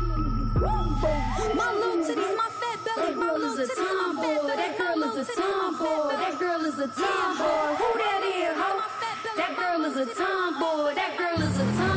My 1.55 1.71
little 1.71 2.03
titties, 2.03 2.35
my 2.35 2.49
fat 2.59 2.79
belly, 2.83 3.15
my 3.15 3.31
little 3.31 3.55
titties, 3.57 3.77
my 3.77 4.13
fat 4.19 4.43
belly. 4.43 4.57
That 4.57 4.77
girl 4.77 5.03
is 5.03 5.19
a 5.19 5.27
tomboy. 5.33 6.11
That 6.11 6.39
girl 6.39 6.65
is 6.65 6.79
a 6.79 6.87
tomboy. 6.87 7.75
Who 7.79 7.87
that 8.01 8.21
is? 8.25 8.57
That 9.37 9.55
girl 9.57 9.85
is 9.85 9.95
a 9.95 10.05
tomboy. 10.13 10.93
That 10.95 11.17
girl 11.17 11.41
is 11.41 11.57
a 11.57 11.65
tomboy. 11.65 11.90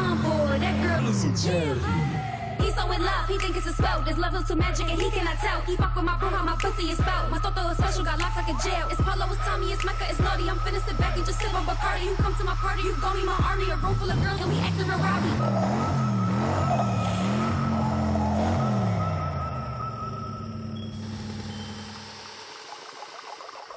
So 2.85 2.93
in 2.93 3.03
love, 3.03 3.29
he 3.29 3.39
think 3.39 3.57
it's 3.57 3.67
a 3.67 3.73
spell. 3.73 4.03
There's 4.03 4.19
levels 4.19 4.45
to 4.49 4.57
magic 4.57 4.91
and 4.91 5.01
he 5.01 5.11
cannot 5.11 5.39
tell. 5.39 5.61
He 5.63 5.77
fuck 5.77 5.95
with 5.97 6.05
my 6.05 6.17
bro, 6.19 6.29
how 6.29 6.45
my 6.45 6.57
pussy 6.57 6.91
is 6.91 6.99
spelled. 6.99 7.31
My 7.31 7.39
toto 7.39 7.69
is 7.69 7.79
special, 7.79 8.05
got 8.05 8.19
locks 8.19 8.37
like 8.37 8.49
a 8.49 8.57
jail. 8.63 8.87
It's 8.91 9.01
Polo, 9.01 9.27
it's 9.33 9.45
Tommy, 9.45 9.73
it's 9.73 9.85
Mecca, 9.85 10.05
it's 10.11 10.21
naughty. 10.21 10.49
I'm 10.49 10.59
finna 10.59 10.81
sit 10.87 10.99
back 10.99 11.17
and 11.17 11.25
just 11.25 11.41
sip 11.41 11.55
on 11.55 11.65
Bacardi. 11.65 12.05
You 12.05 12.15
come 12.17 12.35
to 12.35 12.45
my 12.45 12.55
party, 12.55 12.83
you 12.83 12.95
gon' 13.01 13.17
be 13.17 13.25
my 13.25 13.39
army. 13.49 13.71
A 13.71 13.77
room 13.77 13.95
full 13.97 14.11
of 14.11 14.23
girls 14.23 14.41
and 14.41 14.51
we 14.53 14.59
acting 14.61 14.89
rowdy. 14.89 15.33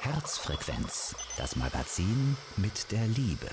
Herzfrequenz, 0.00 1.14
das 1.36 1.56
Magazin 1.56 2.36
mit 2.56 2.90
der 2.92 3.06
Liebe. 3.06 3.48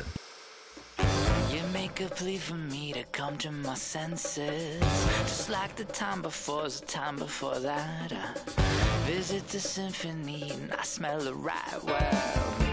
A 1.98 2.10
plea 2.10 2.38
for 2.38 2.56
me 2.56 2.92
to 2.92 3.04
come 3.14 3.38
to 3.38 3.50
my 3.52 3.74
senses. 3.74 4.82
Just 5.24 5.50
like 5.50 5.78
the 5.78 5.86
time 5.86 6.22
before, 6.22 6.68
the 6.68 6.86
time 6.86 7.16
before 7.16 7.58
that. 7.60 8.12
I 8.12 9.10
visit 9.10 9.48
the 9.48 9.62
symphony 9.62 10.52
and 10.52 10.74
I 10.74 10.84
smell 10.84 11.20
the 11.20 11.34
right 11.34 11.84
well. 11.86 12.65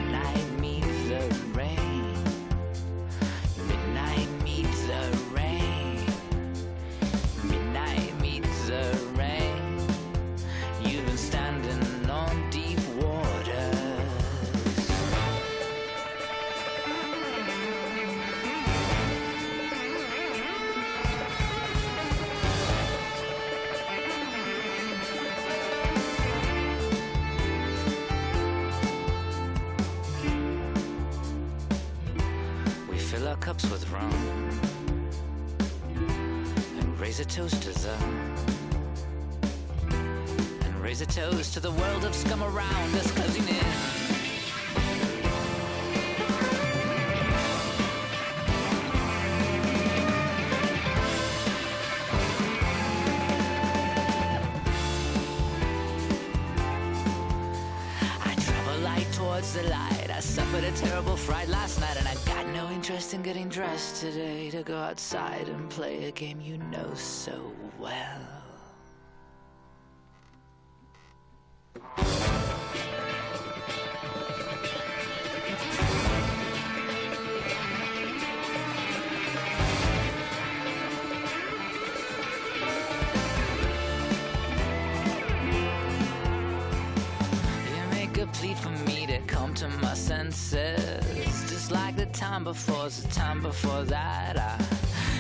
Today 64.03 64.51
to 64.51 64.65
go 64.65 64.77
outside 64.77 65.49
and 65.49 65.71
play 65.71 66.07
a 66.07 66.11
game 66.11 66.41
you 66.41 66.59
know 66.59 66.93
so 66.95 67.53
well. 67.79 68.32
Time 92.33 92.45
before, 92.45 92.89
the 92.89 93.09
time 93.09 93.43
before 93.43 93.85
that. 93.85 94.39
I 94.39 94.57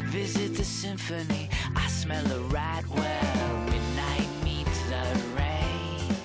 visit 0.06 0.56
the 0.56 0.64
symphony, 0.64 1.50
I 1.76 1.86
smell 1.88 2.24
the 2.24 2.40
right 2.44 2.82
well. 2.88 3.56
Midnight 3.66 4.28
meets 4.42 4.80
the 4.88 5.04
rain. 5.36 6.16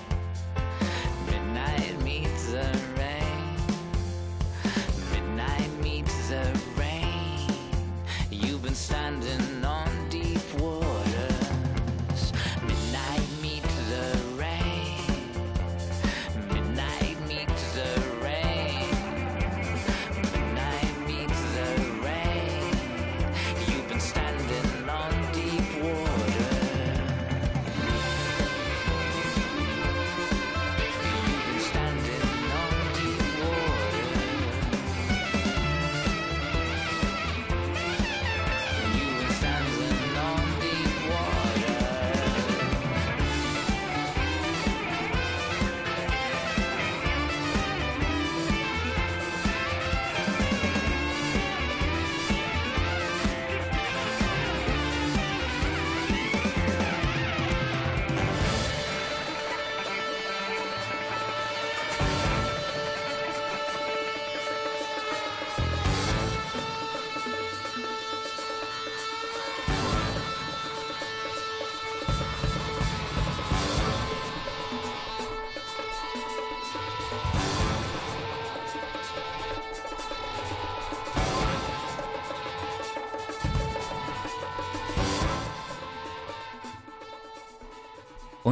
Midnight 1.26 2.02
meets 2.02 2.52
the 2.52 2.66
rain. 2.96 3.56
Midnight 5.12 5.70
meets 5.82 6.30
the 6.30 6.58
rain. 6.78 7.50
You've 8.30 8.62
been 8.62 8.74
standing 8.74 9.62
on 9.66 9.77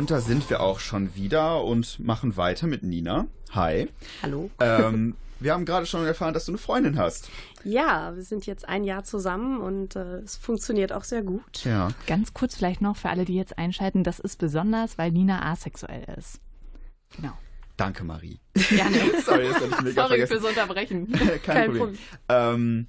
Und 0.06 0.12
da 0.12 0.20
sind 0.20 0.48
wir 0.50 0.60
auch 0.60 0.78
schon 0.78 1.16
wieder 1.16 1.64
und 1.64 1.98
machen 1.98 2.36
weiter 2.36 2.68
mit 2.68 2.84
Nina. 2.84 3.26
Hi. 3.50 3.88
Hallo. 4.22 4.50
Ähm, 4.60 5.16
wir 5.40 5.52
haben 5.52 5.64
gerade 5.64 5.84
schon 5.84 6.06
erfahren, 6.06 6.32
dass 6.32 6.44
du 6.44 6.52
eine 6.52 6.58
Freundin 6.58 6.96
hast. 6.96 7.28
Ja, 7.64 8.14
wir 8.14 8.22
sind 8.22 8.46
jetzt 8.46 8.68
ein 8.68 8.84
Jahr 8.84 9.02
zusammen 9.02 9.60
und 9.60 9.96
äh, 9.96 10.18
es 10.18 10.36
funktioniert 10.36 10.92
auch 10.92 11.02
sehr 11.02 11.24
gut. 11.24 11.64
Ja. 11.64 11.88
Ganz 12.06 12.34
kurz 12.34 12.54
vielleicht 12.54 12.82
noch 12.82 12.96
für 12.96 13.08
alle, 13.08 13.24
die 13.24 13.34
jetzt 13.34 13.58
einschalten, 13.58 14.04
das 14.04 14.20
ist 14.20 14.36
besonders, 14.36 14.96
weil 14.96 15.10
Nina 15.10 15.44
asexuell 15.50 16.04
ist. 16.16 16.38
Genau. 17.16 17.36
Danke, 17.76 18.04
Marie. 18.04 18.38
Gerne. 18.54 18.96
Sorry, 19.24 19.48
das 19.48 19.60
ich 19.60 19.80
mega 19.80 19.90
Sorry 19.90 20.08
vergessen. 20.08 20.40
fürs 20.40 20.44
Unterbrechen. 20.44 21.12
Kein, 21.12 21.40
Kein 21.42 21.64
Problem. 21.70 21.78
Problem. 21.78 21.98
Ähm, 22.28 22.86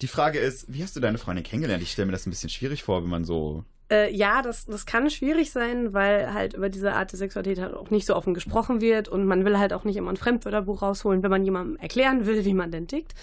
die 0.00 0.08
Frage 0.08 0.40
ist, 0.40 0.72
wie 0.72 0.82
hast 0.82 0.96
du 0.96 0.98
deine 0.98 1.18
Freundin 1.18 1.44
kennengelernt? 1.44 1.84
Ich 1.84 1.92
stelle 1.92 2.06
mir 2.06 2.12
das 2.12 2.26
ein 2.26 2.30
bisschen 2.30 2.50
schwierig 2.50 2.82
vor, 2.82 3.04
wenn 3.04 3.10
man 3.10 3.24
so. 3.24 3.64
Äh, 3.90 4.12
ja, 4.12 4.42
das, 4.42 4.66
das 4.66 4.84
kann 4.84 5.10
schwierig 5.10 5.52
sein, 5.52 5.92
weil 5.92 6.32
halt 6.34 6.54
über 6.54 6.68
diese 6.68 6.92
Art 6.94 7.12
der 7.12 7.18
Sexualität 7.18 7.60
halt 7.62 7.74
auch 7.74 7.90
nicht 7.90 8.06
so 8.06 8.16
offen 8.16 8.34
gesprochen 8.34 8.80
wird 8.80 9.08
und 9.08 9.26
man 9.26 9.44
will 9.44 9.58
halt 9.58 9.72
auch 9.72 9.84
nicht 9.84 9.96
immer 9.96 10.10
ein 10.10 10.16
Fremdwörterbuch 10.16 10.82
rausholen, 10.82 11.22
wenn 11.22 11.30
man 11.30 11.44
jemandem 11.44 11.76
erklären 11.76 12.26
will, 12.26 12.44
wie 12.44 12.54
man 12.54 12.72
denn 12.72 12.88
tickt. 12.88 13.14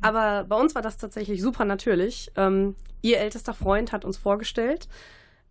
Aber 0.00 0.44
bei 0.48 0.56
uns 0.56 0.74
war 0.74 0.82
das 0.82 0.96
tatsächlich 0.96 1.40
super 1.42 1.64
natürlich. 1.64 2.32
Ähm, 2.36 2.74
ihr 3.02 3.18
ältester 3.18 3.54
Freund 3.54 3.92
hat 3.92 4.04
uns 4.04 4.16
vorgestellt, 4.16 4.88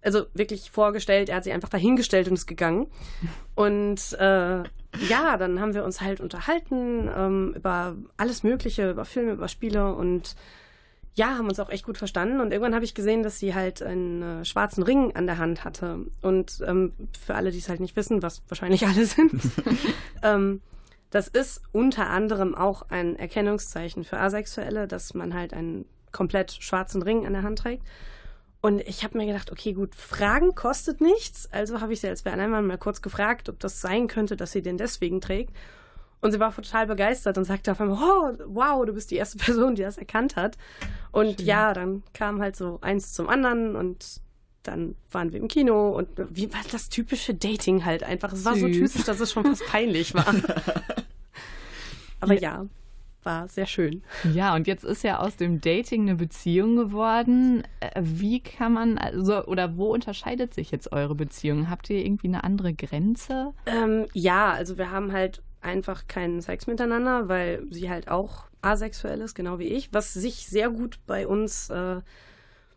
also 0.02 0.26
wirklich 0.34 0.72
vorgestellt, 0.72 1.30
er 1.30 1.38
hat 1.38 1.44
sie 1.44 1.52
einfach 1.52 1.70
dahingestellt 1.70 2.28
und 2.28 2.36
ist 2.36 2.48
gegangen. 2.48 2.88
Und 3.56 4.14
äh, 4.14 4.64
ja, 5.08 5.38
dann 5.38 5.60
haben 5.60 5.74
wir 5.74 5.84
uns 5.84 6.02
halt 6.02 6.20
unterhalten 6.20 7.10
ähm, 7.16 7.54
über 7.56 7.96
alles 8.18 8.44
Mögliche, 8.44 8.92
über 8.92 9.06
Filme, 9.06 9.34
über 9.34 9.48
Spiele 9.48 9.94
und 9.94 10.36
ja, 11.20 11.38
haben 11.38 11.50
uns 11.50 11.60
auch 11.60 11.70
echt 11.70 11.86
gut 11.86 11.98
verstanden. 11.98 12.40
Und 12.40 12.54
irgendwann 12.54 12.74
habe 12.74 12.86
ich 12.86 12.96
gesehen, 12.96 13.24
dass 13.24 13.40
sie 13.40 13.54
halt 13.54 13.84
einen 13.84 14.22
äh, 14.22 14.46
schwarzen 14.46 14.84
Ring 14.84 15.18
an 15.18 15.28
der 15.28 15.38
Hand 15.38 15.66
hatte. 15.66 16.06
Und 16.22 16.64
ähm, 16.66 16.94
für 17.20 17.36
alle, 17.36 17.52
die 17.52 17.58
es 17.58 17.68
halt 17.68 17.82
nicht 17.82 17.98
wissen, 17.98 18.24
was 18.24 18.42
wahrscheinlich 18.48 18.88
alle 18.88 19.06
sind, 19.06 19.34
ähm, 20.24 20.62
das 21.10 21.28
ist 21.28 21.62
unter 21.74 22.10
anderem 22.10 22.56
auch 22.56 22.84
ein 22.90 23.18
Erkennungszeichen 23.18 24.06
für 24.06 24.18
Asexuelle, 24.18 24.88
dass 24.88 25.14
man 25.14 25.34
halt 25.34 25.54
einen 25.54 25.86
komplett 26.14 26.54
schwarzen 26.54 27.02
Ring 27.02 27.26
an 27.28 27.34
der 27.34 27.44
Hand 27.44 27.60
trägt. 27.60 27.84
Und 28.62 28.80
ich 28.88 29.04
habe 29.04 29.18
mir 29.18 29.26
gedacht, 29.26 29.52
okay, 29.52 29.74
gut, 29.74 29.96
Fragen 29.96 30.56
kostet 30.56 31.02
nichts. 31.02 31.50
Also 31.52 31.82
habe 31.82 31.92
ich 31.92 32.00
sie 32.00 32.08
als 32.08 32.22
Bernheimer 32.22 32.62
mal 32.62 32.78
kurz 32.78 33.02
gefragt, 33.02 33.50
ob 33.50 33.60
das 33.60 33.82
sein 33.82 34.08
könnte, 34.08 34.38
dass 34.38 34.54
sie 34.54 34.62
den 34.62 34.78
deswegen 34.78 35.20
trägt. 35.20 35.54
Und 36.22 36.32
sie 36.32 36.40
war 36.40 36.54
total 36.54 36.88
begeistert 36.88 37.38
und 37.38 37.46
sagte 37.46 37.72
auf 37.72 37.80
einmal, 37.80 37.98
oh, 37.98 38.38
wow, 38.48 38.86
du 38.86 38.94
bist 38.94 39.12
die 39.12 39.16
erste 39.16 39.38
Person, 39.44 39.76
die 39.76 39.84
das 39.84 39.98
erkannt 39.98 40.36
hat. 40.36 40.58
Und 41.12 41.42
ja, 41.42 41.74
dann 41.74 42.04
kam 42.14 42.42
halt 42.42 42.56
so 42.56 42.80
eins 42.82 43.14
zum 43.14 43.30
anderen 43.30 43.76
und 43.76 44.22
dann 44.64 44.96
waren 45.12 45.32
wir 45.32 45.40
im 45.40 45.48
Kino 45.48 45.90
und 45.98 46.10
wie 46.30 46.52
war 46.54 46.60
das 46.72 46.90
typische 46.90 47.34
Dating 47.34 47.86
halt 47.86 48.04
einfach. 48.04 48.34
Es 48.34 48.44
war 48.44 48.56
so 48.56 48.68
Süß. 48.68 48.94
typisch, 48.94 49.06
dass 49.06 49.20
es 49.20 49.32
schon 49.32 49.46
fast 49.46 49.66
peinlich 49.68 50.14
war. 50.14 50.28
Aber 52.20 52.34
ja, 52.34 52.66
war 53.24 53.48
sehr 53.48 53.66
schön. 53.66 54.04
Ja, 54.34 54.56
und 54.56 54.68
jetzt 54.68 54.84
ist 54.84 55.04
ja 55.04 55.20
aus 55.20 55.38
dem 55.38 55.62
Dating 55.62 56.04
eine 56.04 56.16
Beziehung 56.16 56.76
geworden. 56.76 57.64
Äh, 57.80 58.02
Wie 58.04 58.42
kann 58.42 58.74
man, 58.74 58.98
also, 58.98 59.46
oder 59.46 59.78
wo 59.78 59.94
unterscheidet 59.94 60.54
sich 60.54 60.72
jetzt 60.72 60.92
eure 60.92 61.16
Beziehung? 61.16 61.70
Habt 61.70 61.90
ihr 61.90 62.04
irgendwie 62.06 62.28
eine 62.28 62.44
andere 62.44 62.74
Grenze? 62.74 63.54
Ähm, 63.66 64.06
ja, 64.14 64.52
also 64.52 64.78
wir 64.78 64.92
haben 64.92 65.12
halt 65.12 65.42
einfach 65.62 66.08
keinen 66.08 66.42
Sex 66.42 66.68
miteinander, 66.68 67.28
weil 67.28 67.64
sie 67.70 67.90
halt 67.90 68.10
auch 68.10 68.46
asexuell 68.62 69.22
ist, 69.22 69.36
genau 69.36 69.60
wie 69.60 69.68
ich, 69.68 69.94
was 69.94 70.14
sich 70.14 70.48
sehr 70.48 70.70
gut 70.70 71.00
bei 71.06 71.28
uns 71.28 71.70
äh, 71.70 72.02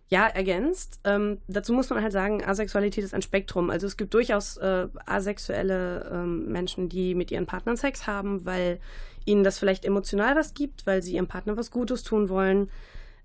ja 0.09 0.27
ergänzt. 0.27 1.01
Ähm, 1.05 1.39
dazu 1.49 1.73
muss 1.73 1.91
man 1.91 2.03
halt 2.03 2.13
sagen, 2.13 2.45
Asexualität 2.45 3.03
ist 3.03 3.15
ein 3.15 3.23
Spektrum. 3.23 3.71
Also 3.71 3.87
es 3.87 3.97
gibt 3.97 4.15
durchaus 4.15 4.59
äh, 4.59 4.87
asexuelle 5.07 6.11
ähm, 6.13 6.53
Menschen, 6.53 6.89
die 6.89 7.15
mit 7.15 7.31
ihren 7.31 7.47
Partnern 7.47 7.77
Sex 7.77 8.07
haben, 8.07 8.45
weil 8.45 8.79
ihnen 9.25 9.45
das 9.45 9.59
vielleicht 9.59 9.85
emotional 9.85 10.37
was 10.37 10.55
gibt, 10.55 10.87
weil 10.87 11.03
sie 11.03 11.15
ihrem 11.15 11.29
Partner 11.29 11.57
was 11.57 11.71
Gutes 11.71 12.03
tun 12.03 12.29
wollen. 12.29 12.69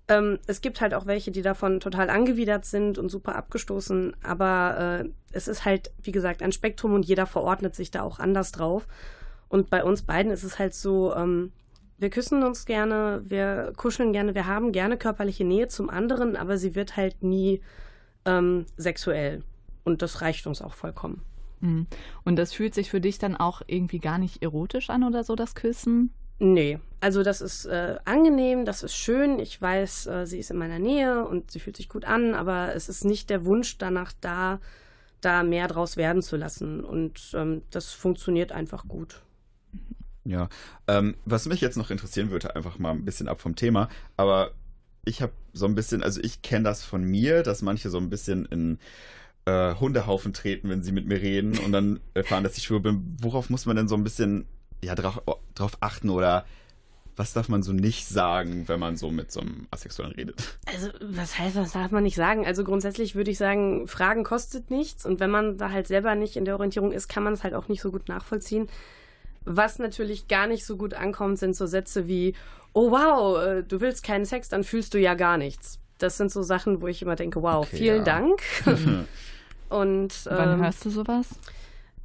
Ähm, 0.08 0.38
es 0.46 0.62
gibt 0.62 0.80
halt 0.80 0.94
auch 0.94 1.06
welche, 1.06 1.30
die 1.30 1.42
davon 1.42 1.80
total 1.80 2.08
angewidert 2.08 2.64
sind 2.64 2.98
und 2.98 3.10
super 3.10 3.36
abgestoßen, 3.36 4.16
aber 4.22 5.02
äh, 5.04 5.08
es 5.32 5.48
ist 5.48 5.66
halt, 5.66 5.90
wie 6.02 6.12
gesagt, 6.12 6.42
ein 6.42 6.52
Spektrum 6.52 6.94
und 6.94 7.04
jeder 7.04 7.26
verordnet 7.26 7.74
sich 7.74 7.90
da 7.90 8.02
auch 8.02 8.18
anders 8.18 8.50
drauf. 8.50 8.86
Und 9.48 9.70
bei 9.70 9.82
uns 9.82 10.02
beiden 10.02 10.30
ist 10.32 10.44
es 10.44 10.58
halt 10.58 10.74
so, 10.74 11.14
ähm, 11.14 11.52
wir 11.98 12.10
küssen 12.10 12.42
uns 12.42 12.64
gerne, 12.64 13.22
wir 13.24 13.72
kuscheln 13.76 14.12
gerne, 14.12 14.34
wir 14.34 14.46
haben 14.46 14.72
gerne 14.72 14.96
körperliche 14.96 15.44
Nähe 15.44 15.68
zum 15.68 15.90
anderen, 15.90 16.36
aber 16.36 16.56
sie 16.56 16.74
wird 16.74 16.96
halt 16.96 17.22
nie 17.22 17.60
ähm, 18.24 18.66
sexuell. 18.76 19.42
Und 19.84 20.02
das 20.02 20.20
reicht 20.20 20.46
uns 20.46 20.62
auch 20.62 20.74
vollkommen. 20.74 21.22
Mhm. 21.60 21.86
Und 22.24 22.36
das 22.36 22.52
fühlt 22.52 22.74
sich 22.74 22.90
für 22.90 23.00
dich 23.00 23.18
dann 23.18 23.36
auch 23.36 23.62
irgendwie 23.66 23.98
gar 23.98 24.18
nicht 24.18 24.42
erotisch 24.42 24.90
an 24.90 25.02
oder 25.02 25.24
so, 25.24 25.34
das 25.34 25.54
Küssen? 25.54 26.12
Nee, 26.40 26.78
also 27.00 27.24
das 27.24 27.40
ist 27.40 27.64
äh, 27.66 27.96
angenehm, 28.04 28.64
das 28.64 28.84
ist 28.84 28.94
schön. 28.94 29.40
Ich 29.40 29.60
weiß, 29.60 30.06
äh, 30.06 30.26
sie 30.26 30.38
ist 30.38 30.52
in 30.52 30.58
meiner 30.58 30.78
Nähe 30.78 31.26
und 31.26 31.50
sie 31.50 31.58
fühlt 31.58 31.76
sich 31.76 31.88
gut 31.88 32.04
an, 32.04 32.34
aber 32.34 32.74
es 32.76 32.88
ist 32.88 33.04
nicht 33.04 33.28
der 33.28 33.44
Wunsch 33.44 33.76
danach 33.78 34.12
da, 34.20 34.60
da 35.20 35.42
mehr 35.42 35.66
draus 35.66 35.96
werden 35.96 36.22
zu 36.22 36.36
lassen. 36.36 36.84
Und 36.84 37.32
ähm, 37.34 37.62
das 37.70 37.92
funktioniert 37.92 38.52
einfach 38.52 38.86
gut. 38.86 39.22
Ja. 40.28 40.50
Ähm, 40.86 41.14
was 41.24 41.46
mich 41.46 41.62
jetzt 41.62 41.78
noch 41.78 41.90
interessieren 41.90 42.30
würde, 42.30 42.54
einfach 42.54 42.78
mal 42.78 42.90
ein 42.90 43.06
bisschen 43.06 43.28
ab 43.28 43.40
vom 43.40 43.56
Thema, 43.56 43.88
aber 44.18 44.52
ich 45.06 45.22
habe 45.22 45.32
so 45.54 45.64
ein 45.64 45.74
bisschen, 45.74 46.02
also 46.02 46.20
ich 46.22 46.42
kenne 46.42 46.64
das 46.64 46.84
von 46.84 47.02
mir, 47.02 47.42
dass 47.42 47.62
manche 47.62 47.88
so 47.88 47.96
ein 47.96 48.10
bisschen 48.10 48.44
in 48.44 48.78
äh, 49.46 49.74
Hundehaufen 49.76 50.34
treten, 50.34 50.68
wenn 50.68 50.82
sie 50.82 50.92
mit 50.92 51.06
mir 51.06 51.22
reden 51.22 51.58
und 51.58 51.72
dann 51.72 52.00
erfahren, 52.14 52.44
dass 52.44 52.58
ich 52.58 52.64
schwul 52.64 52.80
bin. 52.80 53.16
Worauf 53.22 53.48
muss 53.48 53.64
man 53.64 53.76
denn 53.76 53.88
so 53.88 53.94
ein 53.94 54.04
bisschen 54.04 54.44
ja, 54.84 54.94
drauf, 54.94 55.22
drauf 55.54 55.78
achten 55.80 56.10
oder 56.10 56.44
was 57.16 57.32
darf 57.32 57.48
man 57.48 57.62
so 57.62 57.72
nicht 57.72 58.06
sagen, 58.06 58.68
wenn 58.68 58.78
man 58.78 58.98
so 58.98 59.10
mit 59.10 59.32
so 59.32 59.40
einem 59.40 59.66
Asexuellen 59.70 60.12
redet? 60.12 60.58
Also, 60.66 60.90
was 61.00 61.38
heißt, 61.38 61.56
was 61.56 61.72
darf 61.72 61.90
man 61.90 62.02
nicht 62.02 62.16
sagen? 62.16 62.46
Also 62.46 62.64
grundsätzlich 62.64 63.14
würde 63.14 63.30
ich 63.30 63.38
sagen, 63.38 63.88
Fragen 63.88 64.24
kostet 64.24 64.70
nichts 64.70 65.06
und 65.06 65.20
wenn 65.20 65.30
man 65.30 65.56
da 65.56 65.70
halt 65.70 65.86
selber 65.86 66.14
nicht 66.14 66.36
in 66.36 66.44
der 66.44 66.54
Orientierung 66.54 66.92
ist, 66.92 67.08
kann 67.08 67.24
man 67.24 67.32
es 67.32 67.42
halt 67.42 67.54
auch 67.54 67.68
nicht 67.68 67.80
so 67.80 67.90
gut 67.90 68.08
nachvollziehen. 68.08 68.68
Was 69.50 69.78
natürlich 69.78 70.28
gar 70.28 70.46
nicht 70.46 70.66
so 70.66 70.76
gut 70.76 70.94
ankommt, 70.94 71.38
sind 71.38 71.56
so 71.56 71.66
Sätze 71.66 72.06
wie, 72.06 72.34
oh 72.74 72.90
wow, 72.90 73.42
äh, 73.42 73.62
du 73.62 73.80
willst 73.80 74.04
keinen 74.04 74.24
Sex, 74.24 74.48
dann 74.48 74.62
fühlst 74.62 74.92
du 74.94 74.98
ja 74.98 75.14
gar 75.14 75.38
nichts. 75.38 75.80
Das 75.98 76.16
sind 76.16 76.30
so 76.30 76.42
Sachen, 76.42 76.80
wo 76.82 76.86
ich 76.86 77.02
immer 77.02 77.16
denke, 77.16 77.42
wow, 77.42 77.66
Okay, 77.66 77.76
vielen 77.76 77.98
ja. 77.98 78.04
Dank. 78.04 78.42
und 79.68 80.26
Wann 80.26 80.52
ähm, 80.52 80.62
hörst 80.62 80.84
du 80.84 80.90
sowas? 80.90 81.38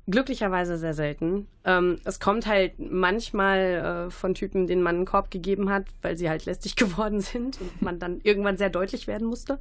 Glücklicherweise 0.07 0.77
sehr 0.77 0.93
selten. 0.93 1.47
Ähm, 1.63 1.99
es 2.03 2.19
kommt 2.19 2.47
halt 2.47 2.73
manchmal 2.77 4.07
äh, 4.07 4.09
von 4.09 4.33
Typen, 4.33 4.67
denen 4.67 4.81
man 4.81 4.95
einen 4.95 5.05
Korb 5.05 5.31
gegeben 5.31 5.69
hat, 5.69 5.85
weil 6.01 6.17
sie 6.17 6.29
halt 6.29 6.45
lästig 6.45 6.75
geworden 6.77 7.21
sind 7.21 7.59
und 7.59 7.81
man 7.81 7.99
dann 7.99 8.19
irgendwann 8.23 8.57
sehr 8.57 8.69
deutlich 8.69 9.07
werden 9.07 9.27
musste. 9.27 9.59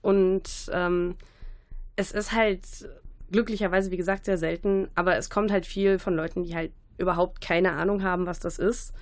Und 0.00 0.70
ähm, 0.72 1.16
es 1.96 2.12
ist 2.12 2.32
halt 2.32 2.64
glücklicherweise, 3.30 3.90
wie 3.90 3.96
gesagt, 3.96 4.24
sehr 4.24 4.38
selten, 4.38 4.88
aber 4.94 5.16
es 5.16 5.30
kommt 5.30 5.52
halt 5.52 5.66
viel 5.66 5.98
von 5.98 6.14
Leuten, 6.14 6.42
die 6.42 6.54
halt 6.54 6.72
überhaupt 7.00 7.40
keine 7.40 7.72
Ahnung 7.72 8.02
haben, 8.02 8.26
was 8.26 8.38
das 8.38 8.58
ist. 8.58 8.92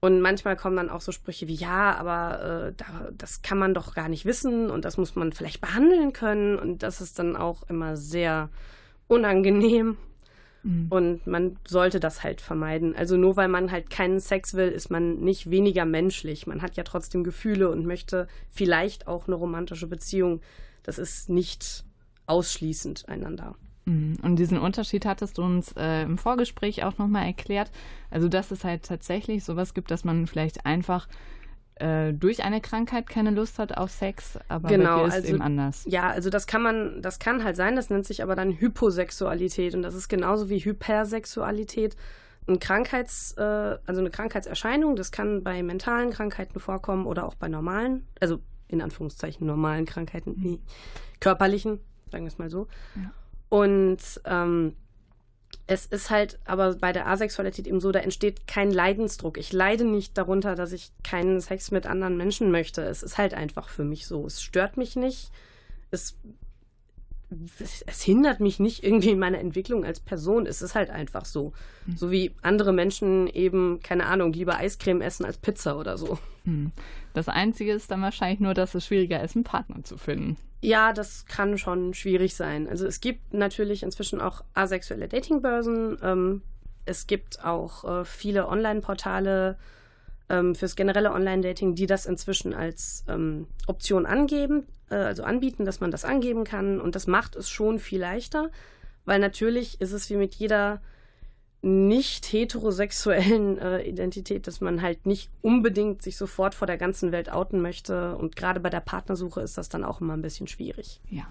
Und 0.00 0.20
manchmal 0.22 0.56
kommen 0.56 0.76
dann 0.76 0.88
auch 0.88 1.02
so 1.02 1.12
Sprüche 1.12 1.46
wie, 1.46 1.54
ja, 1.54 1.94
aber 1.94 2.68
äh, 2.68 2.72
da, 2.74 3.10
das 3.12 3.42
kann 3.42 3.58
man 3.58 3.74
doch 3.74 3.94
gar 3.94 4.08
nicht 4.08 4.24
wissen 4.24 4.70
und 4.70 4.84
das 4.86 4.96
muss 4.96 5.14
man 5.14 5.32
vielleicht 5.32 5.60
behandeln 5.60 6.12
können. 6.12 6.58
Und 6.58 6.82
das 6.82 7.00
ist 7.00 7.18
dann 7.18 7.36
auch 7.36 7.62
immer 7.68 7.96
sehr 7.96 8.48
unangenehm. 9.08 9.98
Und 10.90 11.26
man 11.26 11.56
sollte 11.66 12.00
das 12.00 12.22
halt 12.22 12.40
vermeiden. 12.40 12.94
Also 12.94 13.16
nur 13.16 13.36
weil 13.36 13.48
man 13.48 13.70
halt 13.70 13.88
keinen 13.88 14.20
Sex 14.20 14.54
will, 14.54 14.68
ist 14.68 14.90
man 14.90 15.16
nicht 15.20 15.50
weniger 15.50 15.86
menschlich. 15.86 16.46
Man 16.46 16.60
hat 16.60 16.76
ja 16.76 16.82
trotzdem 16.82 17.24
Gefühle 17.24 17.70
und 17.70 17.86
möchte 17.86 18.26
vielleicht 18.50 19.06
auch 19.06 19.26
eine 19.26 19.36
romantische 19.36 19.86
Beziehung. 19.86 20.40
Das 20.82 20.98
ist 20.98 21.30
nicht 21.30 21.84
ausschließend 22.26 23.08
einander. 23.08 23.54
Mhm. 23.84 24.16
Und 24.22 24.36
diesen 24.36 24.58
Unterschied 24.58 25.06
hattest 25.06 25.38
du 25.38 25.42
uns 25.42 25.72
äh, 25.76 26.02
im 26.02 26.18
Vorgespräch 26.18 26.84
auch 26.84 26.98
nochmal 26.98 27.26
erklärt. 27.26 27.70
Also, 28.10 28.28
dass 28.28 28.50
es 28.50 28.64
halt 28.64 28.84
tatsächlich 28.84 29.44
sowas 29.44 29.74
gibt, 29.74 29.90
dass 29.90 30.04
man 30.04 30.26
vielleicht 30.26 30.66
einfach 30.66 31.08
äh, 31.80 32.12
durch 32.12 32.44
eine 32.44 32.60
Krankheit 32.60 33.08
keine 33.08 33.30
Lust 33.30 33.58
hat 33.58 33.76
auf 33.76 33.90
Sex, 33.90 34.38
aber 34.48 34.68
bei 34.68 34.76
dir 34.76 35.04
ist 35.06 35.16
es 35.16 35.24
eben 35.24 35.40
anders. 35.40 35.84
Ja, 35.86 36.10
also 36.10 36.28
das 36.28 36.46
kann 36.46 36.62
man, 36.62 37.00
das 37.00 37.18
kann 37.18 37.42
halt 37.42 37.56
sein, 37.56 37.74
das 37.74 37.88
nennt 37.88 38.04
sich 38.04 38.22
aber 38.22 38.36
dann 38.36 38.52
Hyposexualität 38.60 39.74
und 39.74 39.82
das 39.82 39.94
ist 39.94 40.08
genauso 40.08 40.50
wie 40.50 40.58
Hypersexualität 40.58 41.96
ein 42.46 42.58
Krankheits, 42.58 43.32
äh, 43.38 43.42
also 43.86 44.00
eine 44.00 44.10
Krankheitserscheinung. 44.10 44.96
Das 44.96 45.10
kann 45.10 45.42
bei 45.42 45.62
mentalen 45.62 46.10
Krankheiten 46.10 46.60
vorkommen 46.60 47.06
oder 47.06 47.26
auch 47.26 47.34
bei 47.34 47.48
normalen, 47.48 48.06
also 48.20 48.40
in 48.68 48.82
Anführungszeichen 48.82 49.46
normalen 49.46 49.86
Krankheiten, 49.86 50.34
nee, 50.36 50.60
körperlichen, 51.18 51.80
sagen 52.10 52.24
wir 52.24 52.28
es 52.28 52.38
mal 52.38 52.50
so. 52.50 52.68
Ja. 52.96 53.10
Und 53.50 53.98
ähm, 54.24 54.76
es 55.66 55.86
ist 55.86 56.08
halt 56.08 56.38
aber 56.46 56.74
bei 56.76 56.92
der 56.92 57.06
Asexualität 57.06 57.66
eben 57.66 57.80
so, 57.80 57.92
da 57.92 57.98
entsteht 57.98 58.46
kein 58.46 58.70
Leidensdruck. 58.70 59.36
Ich 59.36 59.52
leide 59.52 59.84
nicht 59.84 60.16
darunter, 60.16 60.54
dass 60.54 60.72
ich 60.72 60.92
keinen 61.04 61.40
Sex 61.40 61.70
mit 61.70 61.86
anderen 61.86 62.16
Menschen 62.16 62.50
möchte. 62.50 62.82
Es 62.82 63.02
ist 63.02 63.18
halt 63.18 63.34
einfach 63.34 63.68
für 63.68 63.84
mich 63.84 64.06
so. 64.06 64.26
Es 64.26 64.42
stört 64.42 64.76
mich 64.76 64.96
nicht. 64.96 65.30
Es 65.90 66.16
es, 67.60 67.82
es 67.82 68.02
hindert 68.02 68.40
mich 68.40 68.58
nicht 68.58 68.82
irgendwie 68.82 69.10
in 69.10 69.18
meiner 69.18 69.38
Entwicklung 69.38 69.84
als 69.84 70.00
Person. 70.00 70.46
Es 70.46 70.62
ist 70.62 70.74
halt 70.74 70.90
einfach 70.90 71.24
so. 71.24 71.52
So 71.96 72.10
wie 72.10 72.34
andere 72.42 72.72
Menschen 72.72 73.26
eben, 73.28 73.80
keine 73.82 74.06
Ahnung, 74.06 74.32
lieber 74.32 74.56
Eiscreme 74.56 75.00
essen 75.00 75.24
als 75.24 75.38
Pizza 75.38 75.76
oder 75.78 75.98
so. 75.98 76.18
Hm. 76.44 76.72
Das 77.14 77.28
Einzige 77.28 77.72
ist 77.72 77.90
dann 77.90 78.02
wahrscheinlich 78.02 78.40
nur, 78.40 78.54
dass 78.54 78.74
es 78.74 78.86
schwieriger 78.86 79.22
ist, 79.22 79.36
einen 79.36 79.44
Partner 79.44 79.82
zu 79.82 79.96
finden. 79.96 80.36
Ja, 80.62 80.92
das 80.92 81.26
kann 81.26 81.58
schon 81.58 81.94
schwierig 81.94 82.34
sein. 82.34 82.68
Also 82.68 82.86
es 82.86 83.00
gibt 83.00 83.32
natürlich 83.32 83.82
inzwischen 83.82 84.20
auch 84.20 84.42
asexuelle 84.54 85.08
Datingbörsen. 85.08 85.98
Ähm, 86.02 86.42
es 86.84 87.06
gibt 87.06 87.44
auch 87.44 87.84
äh, 87.84 88.04
viele 88.04 88.48
Online-Portale 88.48 89.56
ähm, 90.30 90.54
fürs 90.54 90.76
generelle 90.76 91.12
Online-Dating, 91.12 91.74
die 91.74 91.86
das 91.86 92.06
inzwischen 92.06 92.54
als 92.54 93.04
ähm, 93.08 93.48
Option 93.66 94.06
angeben, 94.06 94.66
äh, 94.88 94.94
also 94.94 95.24
anbieten, 95.24 95.64
dass 95.64 95.80
man 95.80 95.90
das 95.90 96.04
angeben 96.04 96.44
kann. 96.44 96.80
Und 96.80 96.94
das 96.94 97.06
macht 97.06 97.36
es 97.36 97.50
schon 97.50 97.78
viel 97.78 98.00
leichter, 98.00 98.50
weil 99.04 99.18
natürlich 99.18 99.80
ist 99.80 99.92
es 99.92 100.08
wie 100.08 100.16
mit 100.16 100.34
jeder 100.36 100.80
nicht 101.62 102.32
heterosexuellen 102.32 103.58
äh, 103.58 103.82
Identität, 103.82 104.46
dass 104.46 104.62
man 104.62 104.80
halt 104.80 105.04
nicht 105.04 105.28
unbedingt 105.42 106.00
sich 106.00 106.16
sofort 106.16 106.54
vor 106.54 106.66
der 106.66 106.78
ganzen 106.78 107.12
Welt 107.12 107.30
outen 107.30 107.60
möchte. 107.60 108.16
Und 108.16 108.34
gerade 108.34 108.60
bei 108.60 108.70
der 108.70 108.80
Partnersuche 108.80 109.42
ist 109.42 109.58
das 109.58 109.68
dann 109.68 109.84
auch 109.84 110.00
immer 110.00 110.14
ein 110.14 110.22
bisschen 110.22 110.46
schwierig. 110.46 111.00
Ja. 111.10 111.26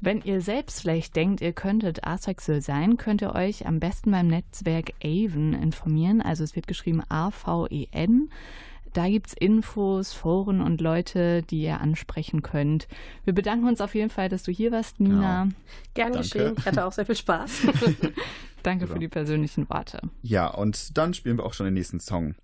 Wenn 0.00 0.20
ihr 0.22 0.40
selbst 0.40 0.80
vielleicht 0.80 1.14
denkt, 1.14 1.40
ihr 1.40 1.52
könntet 1.52 2.04
asexuell 2.04 2.60
sein, 2.60 2.96
könnt 2.96 3.22
ihr 3.22 3.34
euch 3.34 3.66
am 3.66 3.78
besten 3.78 4.10
beim 4.10 4.26
Netzwerk 4.26 4.94
Avon 5.04 5.52
informieren. 5.54 6.22
Also 6.22 6.42
es 6.42 6.56
wird 6.56 6.66
geschrieben 6.66 7.02
A-V-E-N. 7.08 8.30
Da 8.94 9.06
gibt 9.08 9.28
es 9.28 9.32
Infos, 9.34 10.12
Foren 10.12 10.60
und 10.60 10.80
Leute, 10.80 11.42
die 11.42 11.62
ihr 11.62 11.80
ansprechen 11.80 12.42
könnt. 12.42 12.88
Wir 13.24 13.32
bedanken 13.32 13.68
uns 13.68 13.80
auf 13.80 13.94
jeden 13.94 14.10
Fall, 14.10 14.28
dass 14.28 14.42
du 14.42 14.50
hier 14.50 14.72
warst, 14.72 14.98
Nina. 14.98 15.22
Ja. 15.22 15.48
Gern 15.94 16.12
Danke. 16.12 16.18
geschehen. 16.18 16.54
Ich 16.58 16.66
hatte 16.66 16.84
auch 16.84 16.92
sehr 16.92 17.06
viel 17.06 17.14
Spaß. 17.14 17.66
Danke 18.68 18.84
Super. 18.84 18.96
für 18.96 19.00
die 19.00 19.08
persönlichen 19.08 19.70
Worte. 19.70 19.98
Ja, 20.20 20.48
und 20.48 20.98
dann 20.98 21.14
spielen 21.14 21.38
wir 21.38 21.46
auch 21.46 21.54
schon 21.54 21.64
den 21.64 21.72
nächsten 21.72 22.00
Song. 22.00 22.34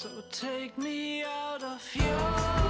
So 0.00 0.08
take 0.30 0.78
me 0.78 1.24
out 1.24 1.60
of 1.64 1.96
your 1.96 2.67